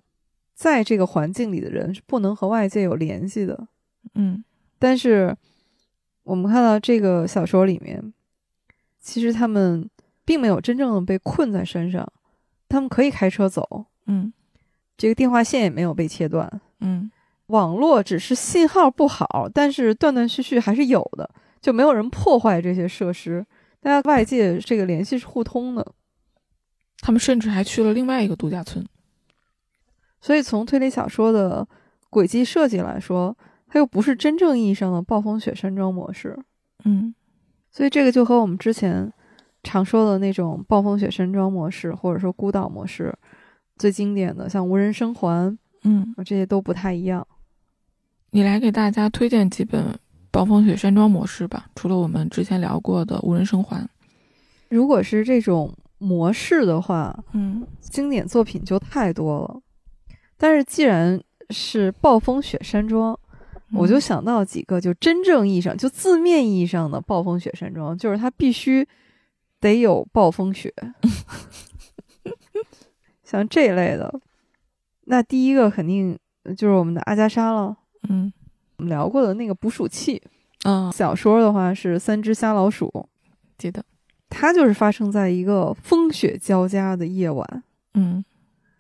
[0.61, 3.67] 在这个环境里的人是不能和外界有联系的。
[4.15, 4.45] 嗯
[4.79, 5.35] 但是
[6.23, 8.13] 我们看到这个小说里面，
[9.01, 9.89] 其实他们
[10.23, 12.07] 并没有真正的被困在山上，
[12.69, 14.31] 他们可以开车走，嗯
[14.99, 17.11] 这个电话线也没有被切断，嗯
[17.47, 21.31] 网络只是信号不好，但是断断续续还是有的，
[21.63, 23.47] 就没有人破坏这些设施，
[23.81, 25.95] 大家外界这个联系是互通的。
[26.99, 28.85] 他们甚至还去了另外一个度假村。
[30.21, 31.67] 所以从推理小说的
[32.09, 36.39] 轨迹设计来说，它又不是真正意义上的暴风雪山庄模式，
[36.85, 37.15] 嗯
[37.71, 39.13] 所以这个就和我们之前
[39.63, 43.15] 常说的那种暴风雪山庄模式，或者说孤岛模式，
[43.77, 47.27] 最经典的像无人生还嗯，这些都不太一样。
[48.33, 49.99] 你来给大家推荐几本
[50.31, 53.89] 暴风雪山庄模式吧，除了我们之前聊过的无人生还。
[54.69, 59.61] 如果是这种模式的话，嗯经典作品就太多了。
[60.43, 63.19] 但是既然是暴风雪山庄，
[63.75, 68.89] 我就想到几个，就真正意义上、就字面意义上的暴风雪山庄，就是它必须
[69.61, 70.73] 得有暴风雪。
[73.23, 74.19] 像这类的，
[75.05, 76.19] 那第一个肯定
[76.57, 77.77] 就是我们的阿加莎了。
[78.09, 78.33] 嗯
[78.79, 80.23] 我们聊过的那个捕鼠器
[80.65, 82.89] 嗯，小说的话是《三只瞎老鼠》，
[83.59, 83.85] 记得。
[84.31, 87.63] 它就是发生在一个风雪交加的夜晚。
[87.93, 88.25] 嗯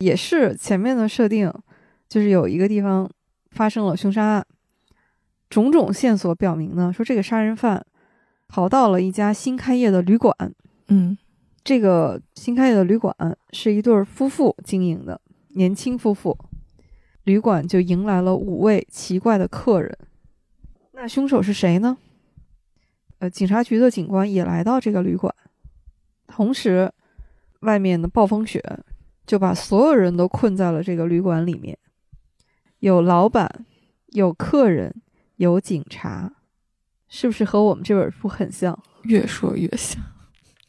[0.00, 1.52] 也是前面的设定，
[2.08, 3.08] 就是有一个地方
[3.52, 4.46] 发生了凶杀案，
[5.48, 7.84] 种种线索表明呢，说这个杀人犯
[8.48, 10.34] 逃到了一家新开业的旅馆，
[10.88, 11.16] 嗯
[11.62, 13.14] 这个新开业的旅馆
[13.52, 16.36] 是一对夫妇经营的，年轻夫妇，
[17.24, 19.96] 旅馆就迎来了五位奇怪的客人。
[20.92, 21.98] 那凶手是谁呢？
[23.18, 25.34] 呃，警察局的警官也来到这个旅馆，
[26.26, 26.90] 同时，
[27.60, 28.62] 外面的暴风雪
[29.30, 31.78] 就把所有人都困在了这个旅馆里面，
[32.80, 33.64] 有老板，
[34.08, 34.92] 有客人，
[35.36, 36.32] 有警察，
[37.08, 38.76] 是不是和我们这本书很像？
[39.04, 40.02] 越说越像。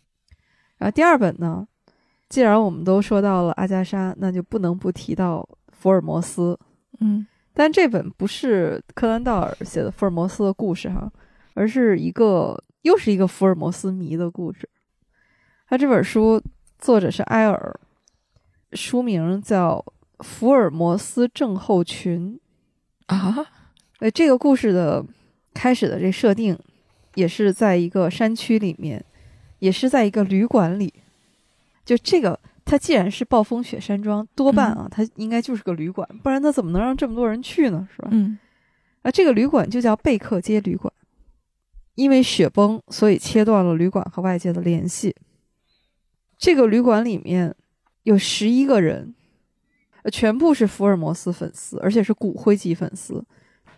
[0.77, 1.67] 然后第二本呢，
[2.29, 6.55] 既然我们都说到了阿加莎，那就不能不提到福尔摩斯。
[6.99, 11.11] 嗯但这本不是柯南道尔写的福尔摩斯的故事哈，
[11.55, 14.69] 而是一个又是一个福尔摩斯迷的故事。
[15.67, 16.39] 他这本书
[16.77, 17.79] 作者是埃尔，
[18.73, 19.83] 书名叫
[20.23, 22.39] 《福尔摩斯症候群》。
[23.13, 23.45] 啊，
[23.99, 25.05] 呃，这个故事的
[25.53, 26.57] 开始的这设定，
[27.15, 29.03] 也是在一个山区里面，
[29.59, 30.93] 也是在一个旅馆里。
[31.83, 37.87] 就这个它既然是暴风雪山庄，多半啊，它应该就是个旅馆，不然它怎么能让这么多人去呢？
[37.93, 38.07] 是吧？
[38.11, 38.37] 嗯
[39.01, 40.93] 啊，这个旅馆就叫贝克街旅馆，
[41.95, 45.15] 因为雪崩，所以切断了旅馆和外界的联系。
[46.37, 47.53] 这个旅馆里面
[48.03, 49.13] 有十一个人，
[50.11, 53.23] 全部是福尔摩斯粉丝，而且是骨灰级粉丝，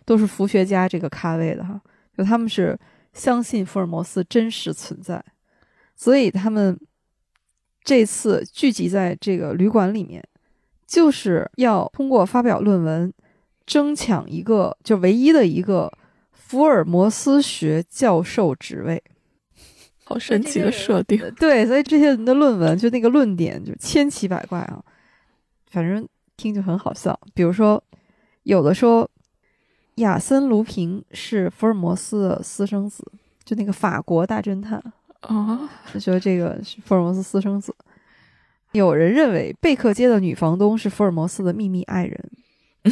[0.05, 1.81] 都是福学家这个咖位的哈。
[2.17, 2.77] 就他们是
[3.13, 5.23] 相信福尔摩斯真实存在，
[5.95, 6.79] 所以他们
[7.83, 10.23] 这次聚集在这个旅馆里面，
[10.85, 13.13] 就是要通过发表论文。
[13.65, 15.89] 争抢一个就唯一的一个
[16.33, 19.01] 福尔摩斯学教授职位，
[20.13, 21.19] 好神奇的设定。
[21.39, 24.83] 对，所以这些人的论文就那个论点就千奇百怪啊，
[25.71, 26.07] 反正
[26.37, 27.19] 听就很好笑。
[27.33, 27.83] 比如说，
[28.43, 29.09] 有的说
[29.95, 33.03] 亚森·卢平是福尔摩斯的私生子，
[33.43, 34.81] 就那个法国大侦探
[35.21, 37.75] 啊，就说这个是福尔摩斯私生子。
[38.73, 42.31] 有人认为贝克街的女房东是福尔摩斯的秘密爱人。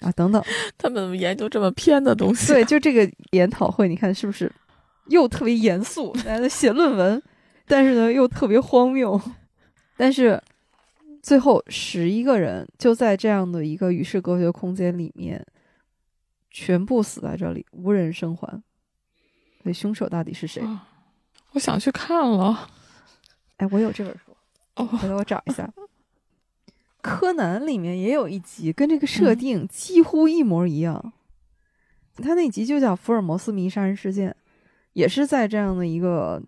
[0.00, 0.40] 啊，等等，
[0.76, 2.52] 他们研究这么偏的东西？
[2.52, 4.52] 对，就这个研讨会，你看是不是
[5.08, 7.22] 又特别严肃，大家在写论文，
[7.66, 9.20] 但是呢又特别荒谬。
[9.96, 10.42] 但是
[11.22, 15.44] 最后十一个人就在这样的一个与世隔绝空间里面，
[16.50, 18.62] 全部死在这里，无人生还。
[19.62, 20.62] 所以凶手到底是谁？
[21.52, 22.70] 我想去看了。
[23.56, 24.36] 哎，我有这本书，
[24.74, 25.72] 哦，回头我找一下。
[27.00, 31.12] 柯南里面也有一集跟这个设定几乎一模一样，
[32.16, 34.30] 他那集就叫《福尔摩斯迷杀人事件》，
[34.96, 36.42] 也是在这样的一个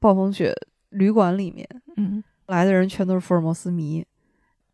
[0.00, 0.52] 暴风雪
[0.88, 1.64] 旅馆里面，
[1.96, 4.04] 嗯，来的人全都是福尔摩斯迷，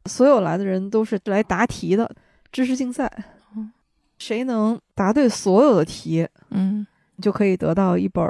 [0.07, 2.11] 所有来的人都是来答题的
[2.51, 3.07] 知识竞赛，
[3.55, 3.70] 嗯
[4.16, 6.87] 谁能答对所有的题，嗯，
[7.20, 8.25] 就可以得到一本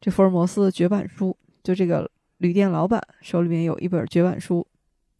[0.00, 4.66] 这福尔摩斯的绝版书，就这个旅店老板手里面有一本绝版书。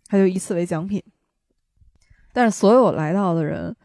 [0.08, 1.00] 他就以此为奖品，
[2.32, 3.76] 但是所有来到的人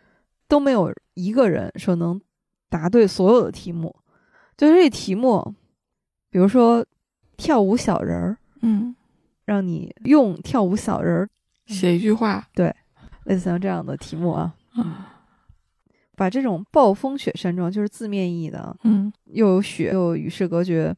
[0.47, 2.19] 都没有一个人说能
[2.67, 3.95] 答对所有的题目。
[4.61, 5.55] 就是这题目，
[6.29, 6.85] 比如说
[7.35, 8.95] 跳舞小人儿，嗯，
[9.43, 11.29] 让你用跳舞小人儿
[11.65, 12.71] 写一句话，对，
[13.23, 15.23] 类似像这样的题目啊，啊，
[16.15, 20.95] 把这种暴风雪山庄就是字面意义的，嗯，又有雪又与世隔绝，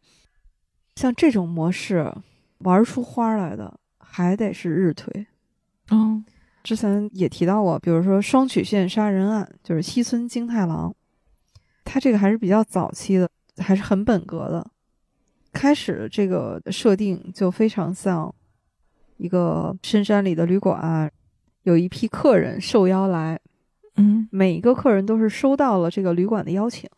[0.98, 2.14] 像这种模式
[2.58, 3.80] 玩出花来的。
[4.16, 5.26] 还得是日推，
[5.90, 6.24] 嗯，
[6.64, 10.94] 之前也提到过，比如说双曲线杀人案，就是西村京太郎，
[11.84, 13.28] 他这个还是比较早期的，
[13.58, 14.66] 还是很本格的。
[15.52, 18.34] 开始这个设定就非常像
[19.18, 21.12] 一个深山里的旅馆，
[21.64, 23.40] 有一批客人受邀来，
[23.98, 26.90] 嗯，每一个客人都是收到了这个旅馆的邀请，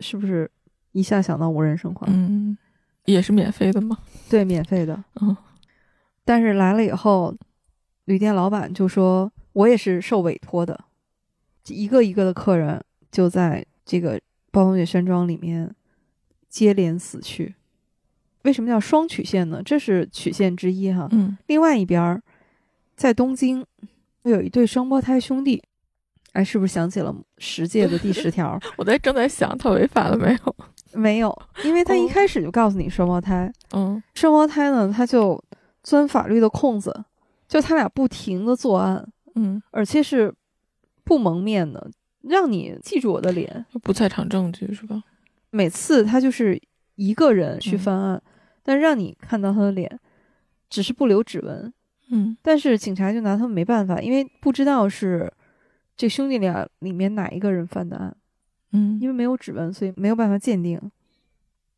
[0.00, 0.50] 是不是
[0.92, 2.06] 一下想到无人生还？
[2.10, 2.56] 嗯，
[3.06, 3.96] 也是免费的吗？
[4.28, 5.36] 对，免费的，嗯。
[6.24, 7.34] 但是来了以后，
[8.04, 10.78] 旅店老板就说：“我也是受委托的。”
[11.68, 14.20] 一个一个的客人就在这个
[14.50, 15.74] 暴风雪山庄里面
[16.48, 17.54] 接连死去。
[18.42, 19.62] 为什么叫双曲线呢？
[19.64, 21.08] 这是曲线之一哈。
[21.12, 21.36] 嗯。
[21.46, 22.22] 另外一边，
[22.96, 23.64] 在东京
[24.22, 25.62] 有一对双胞胎兄弟。
[26.32, 28.58] 哎，是不是想起了十诫的第十条？
[28.76, 30.56] 我在正在想，他违法了没有？
[30.92, 33.52] 没有， 因为他一开始就告诉你双胞胎。
[33.72, 34.02] 嗯。
[34.14, 35.42] 双胞胎呢，他就。
[35.80, 37.04] 钻法律的空子，
[37.46, 40.34] 就他俩不停的作案，嗯，而且是
[41.02, 41.90] 不蒙面的，
[42.22, 45.02] 让你记住我的脸，不在场证据是吧？
[45.50, 46.60] 每次他就是
[46.96, 48.22] 一个人去翻案，
[48.62, 49.98] 但让你看到他的脸，
[50.68, 51.72] 只是不留指纹，
[52.10, 55.32] 嗯，但是警察就拿他们没办法，因为不知道是
[55.96, 58.16] 这兄弟俩里面哪一个人犯的案，
[58.72, 60.80] 嗯，因为没有指纹，所以没有办法鉴定。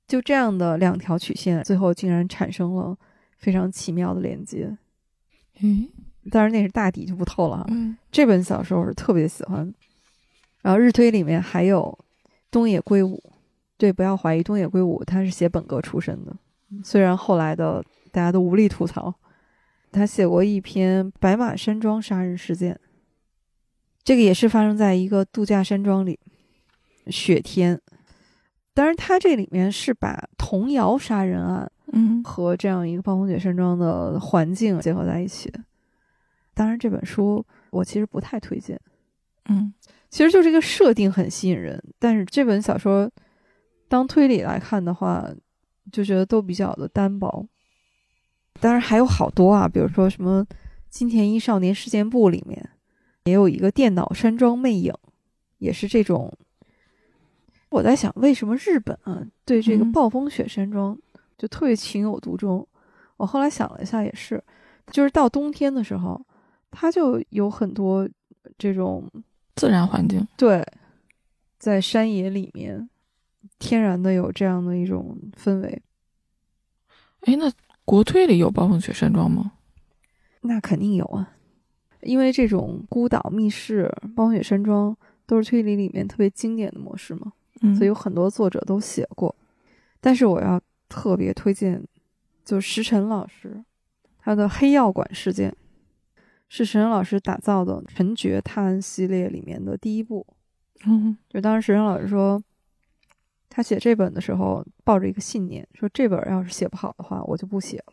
[0.06, 2.96] 就这样的两条曲线，最后竟然产生了。
[3.38, 4.76] 非常奇妙的连接，
[5.62, 5.88] 嗯，
[6.30, 7.66] 当然那是大底就不透了哈。
[7.70, 9.72] 嗯，这本小说我是特别喜欢。
[10.60, 11.98] 然后日推里面还有
[12.50, 13.18] 东野圭吾，
[13.80, 16.36] 对，不要怀疑东野圭吾他是写本格出身的，
[16.84, 17.82] 虽然后来的
[18.12, 19.14] 大家都无力吐槽，
[19.90, 22.74] 他写过一篇《白马山庄杀人事件》，
[24.04, 26.20] 这个也是发生在一个度假山庄里，
[27.06, 27.80] 雪天。
[28.74, 31.72] 当然，他这里面是把童谣杀人案。
[31.92, 35.52] 嗯，和这样一个暴风雪山庄的环境结合在一起。
[36.54, 38.78] 当然，这本书我其实不太推荐。
[39.48, 39.74] 嗯，
[40.08, 43.10] 其实就这个设定很吸引人，但是这本小说
[43.90, 45.28] 当推理来看的话，
[45.90, 47.44] 就觉得都比较的单薄。
[48.60, 50.44] 当然还有好多啊，比如说什么
[50.88, 52.70] 《金田一少年事件簿》里面
[53.24, 54.94] 也有一个电脑山庄魅影，
[55.58, 56.32] 也是这种。
[57.70, 60.96] 我在想，为什么日本啊对这个暴风雪山庄？
[61.36, 62.66] 就特别情有独钟，
[63.16, 64.40] 我后来想了一下，也是，
[64.92, 66.20] 就是到冬天的时候，
[66.70, 68.08] 它就有很多
[68.56, 69.10] 这种
[69.56, 70.24] 自然环境。
[70.36, 70.62] 对，
[71.58, 72.89] 在山野里面，
[73.58, 75.82] 天然的有这样的一种氛围。
[77.20, 77.52] 哎，那
[77.84, 79.52] 国推里有暴风雪山庄吗？
[80.42, 81.34] 那肯定有啊，
[82.00, 84.96] 因为这种孤岛密室、暴风雪山庄
[85.26, 89.34] 都是推理里面特别经典的模式嘛，嗯，所以有很多作者都写过。
[90.00, 91.86] 但是我要特别推荐，
[92.44, 93.62] 就是石晨老师
[94.18, 95.50] 他的《黑药馆事件》，
[96.48, 100.26] 是石晨老师打造的陈觉探案系列里面的第一部。
[100.86, 102.42] 嗯，就当时石晨老师说，
[103.50, 107.92] 他写这本的时候抱着一个信念，说这本要是写不好的话，我就不写了。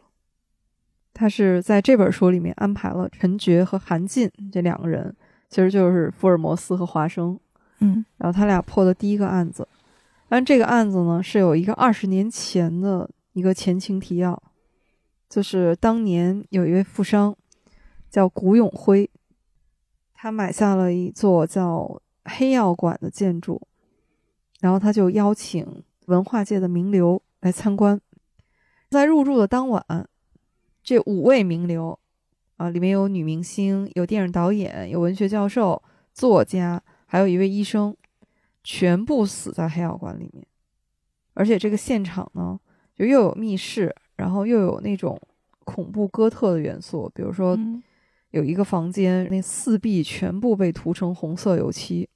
[1.14, 5.14] 他是在这本书里面安排了陈觉和韩进这两个人，
[5.50, 7.38] 其实就是福尔摩斯和华生。
[7.80, 9.68] 嗯，然后他俩破的第一个案子，
[10.30, 14.40] 但这个案子呢是有一个二十年前的一个前情提要，
[15.28, 17.36] 就是当年有一位富商
[18.10, 19.10] 叫古永辉，
[20.14, 23.62] 他买下了一座叫黑药馆的建筑，
[24.60, 28.00] 然后他就邀请文化界的名流来参观，
[28.90, 29.84] 在入住的当晚，
[30.84, 32.00] 这五位名流
[32.58, 35.82] 啊，里面有女明星，有电影导演，有文学教授、
[36.14, 36.84] 作家。
[37.10, 37.96] 还有一位医生，
[38.66, 40.46] 全部死在黑药馆里面，
[41.36, 42.60] 而且这个现场呢，
[42.94, 45.18] 就又有密室，然后又有那种
[45.64, 47.58] 恐怖哥特的元素，比如说
[48.32, 52.10] 有一个房间，那四壁全部被涂成红色油漆，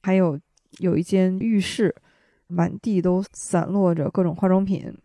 [0.00, 0.40] 还有
[0.78, 1.94] 有一间浴室，
[2.46, 4.96] 满地都散落着各种化妆品，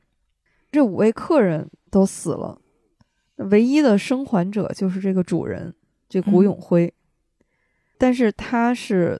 [0.72, 2.62] 这五位客人都死了，
[3.38, 5.74] 唯一的生还者就是这个主人，
[6.08, 6.94] 这古永辉。
[7.98, 9.20] 但是他是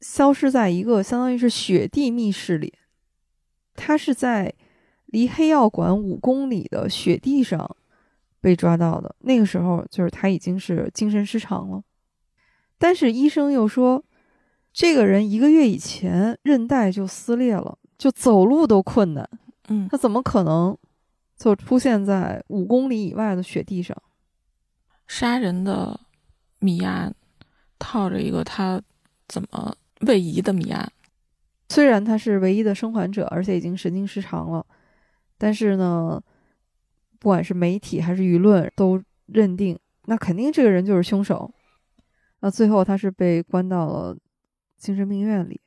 [0.00, 2.74] 消失在一个相当于是雪地密室里，
[3.74, 4.54] 他是在
[5.06, 7.76] 离黑药馆五公里的雪地上
[8.40, 9.16] 被抓到的。
[9.20, 11.82] 那个时候，就是他已经是精神失常了。
[12.76, 14.04] 但是医生又说，
[14.78, 19.28] 这个人一个月以前韧带就撕裂了，就走路都困难。
[19.66, 20.78] 嗯，他怎么可能
[21.36, 24.00] 就出现在五公里以外的雪地上？
[25.08, 25.98] 杀人的
[26.60, 27.12] 谜案。
[27.80, 28.80] 套着一个他
[29.26, 30.92] 怎么位移的谜案，
[31.68, 34.64] 虽然他是唯一的生还者，而且已经神经失常了，
[35.36, 36.22] 但是呢，
[37.18, 41.52] 不管是媒体还是舆论都认定，那肯定这个人就是凶手。
[42.40, 44.16] 那最后他是被关到了
[44.78, 45.60] 精神病院里，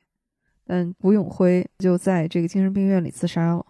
[0.64, 3.64] 但古永辉就在这个精神病院里自杀了。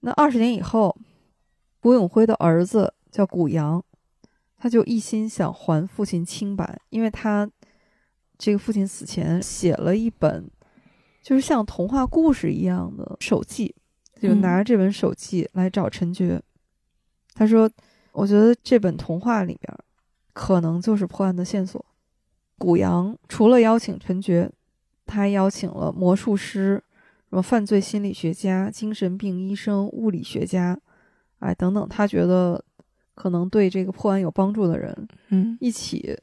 [0.00, 0.96] 那二十年以后，
[1.80, 3.84] 古永辉的儿子叫古阳。
[4.56, 7.46] 他就一心想还父亲清白，因为他
[8.38, 10.50] 这个父亲死前写了一本，
[11.22, 13.74] 就是像童话故事一样的手记，
[14.18, 16.40] 就拿着这本手记来找陈觉。
[17.34, 17.70] 他说
[18.12, 19.78] ：“我觉得这本童话里边
[20.32, 21.84] 可能就是破案的线索。”
[22.58, 24.50] 古阳除了邀请陈觉，
[25.06, 26.82] 他还邀请了魔术师、
[27.28, 30.78] 什么犯罪心理学家、精神病医生、物理学家，
[31.38, 32.64] 哎等等，他觉得。
[33.16, 36.18] 可能对这个破案有帮助的人，嗯，一起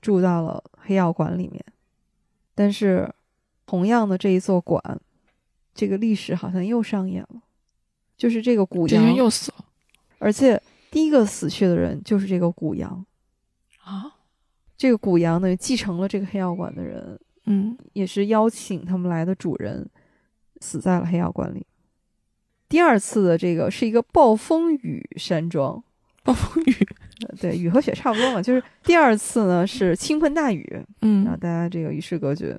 [0.00, 1.60] 住到了黑药馆里面。
[2.54, 3.12] 但是，
[3.66, 4.80] 同样的这一座馆，
[5.74, 7.42] 这个历史好像又上演了，
[8.16, 9.64] 就是这个古阳又死了，
[10.20, 13.04] 而且第一个死去的人就是这个古阳
[13.82, 14.14] 啊。
[14.76, 19.88] 这个古阳呢，继承了这个黑药馆的人，嗯，也是邀请他们来的主人，
[20.60, 21.66] 死在了黑药馆里。
[22.68, 25.82] 第二次的这个是一个暴风雨山庄。
[26.26, 26.88] 暴风雨，
[27.40, 28.42] 对，雨和雪差不多嘛。
[28.42, 32.58] 就是第二次呢是倾盆大雨，嗯，让大家这个与世隔绝。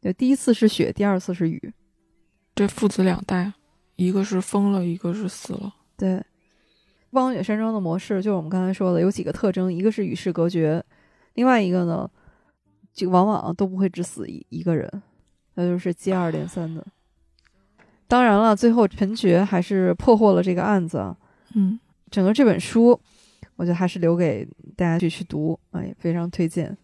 [0.00, 1.72] 对第一次是雪，第二次是雨，
[2.54, 3.52] 这父子两代，
[3.96, 5.74] 一个是疯了，一个是死了。
[5.96, 6.22] 对，
[7.10, 10.80] 暴风雪山庄的模式就是我们刚才说的，有几个特征，一个是与世隔绝，
[11.34, 12.10] 另外一个呢，
[12.92, 15.02] 就往往都不会只死一一个人，
[15.54, 16.86] 那就是接二连三的。
[18.08, 21.14] 当然了，最后陈觉还是破获了这个案子，
[21.54, 21.78] 嗯。
[22.10, 23.00] 整个这本书，
[23.56, 24.46] 我觉得还是留给
[24.76, 26.76] 大家去去读，啊，也，非常推荐。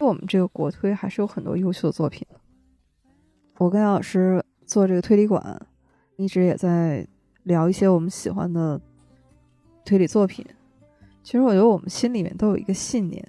[0.00, 2.26] 我们这个国推还是有很多优秀的作品。
[3.58, 5.64] 我跟杨老师做这个推理馆，
[6.16, 7.06] 一直也在
[7.44, 8.80] 聊一些我们喜欢的
[9.84, 10.44] 推理作品。
[11.22, 13.24] 其实我觉得我们心里面都有一个信念，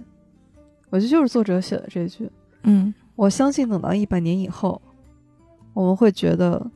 [0.89, 2.29] 我觉得就是作者写的这句，
[2.63, 4.81] 嗯，我相信等到一百年以后，
[5.73, 6.69] 我们会觉得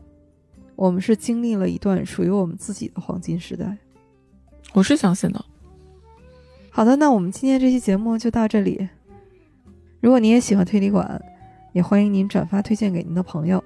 [0.76, 3.78] 我们是经历了一段属于我们自己的黄金时代。
[4.74, 5.44] 我是相信的。
[6.70, 8.88] 好的，那我们今天这期节目就到这里。
[10.02, 11.22] 如果您也喜欢推理馆，
[11.74, 13.64] 也欢迎您转发推荐给您的朋友。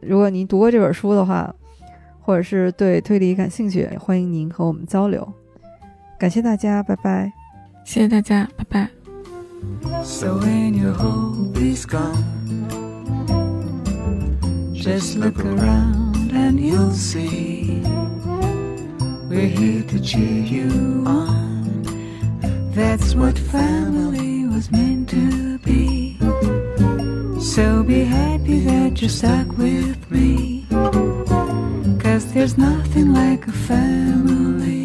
[0.00, 1.54] 如果您读过这本书的话，
[2.20, 5.32] 或者是对推理感兴趣，也欢迎您和我们交流。
[6.18, 7.32] 感谢大家，拜拜。
[7.84, 9.05] 谢谢大家，拜拜。
[10.04, 12.24] So when your hope is gone,
[14.72, 17.82] just look around and you'll see
[19.28, 21.82] we're here to cheer you on.
[22.72, 26.18] That's what family was meant to be.
[27.40, 30.66] So be happy that you're stuck with me.
[31.98, 34.75] Cause there's nothing like a family.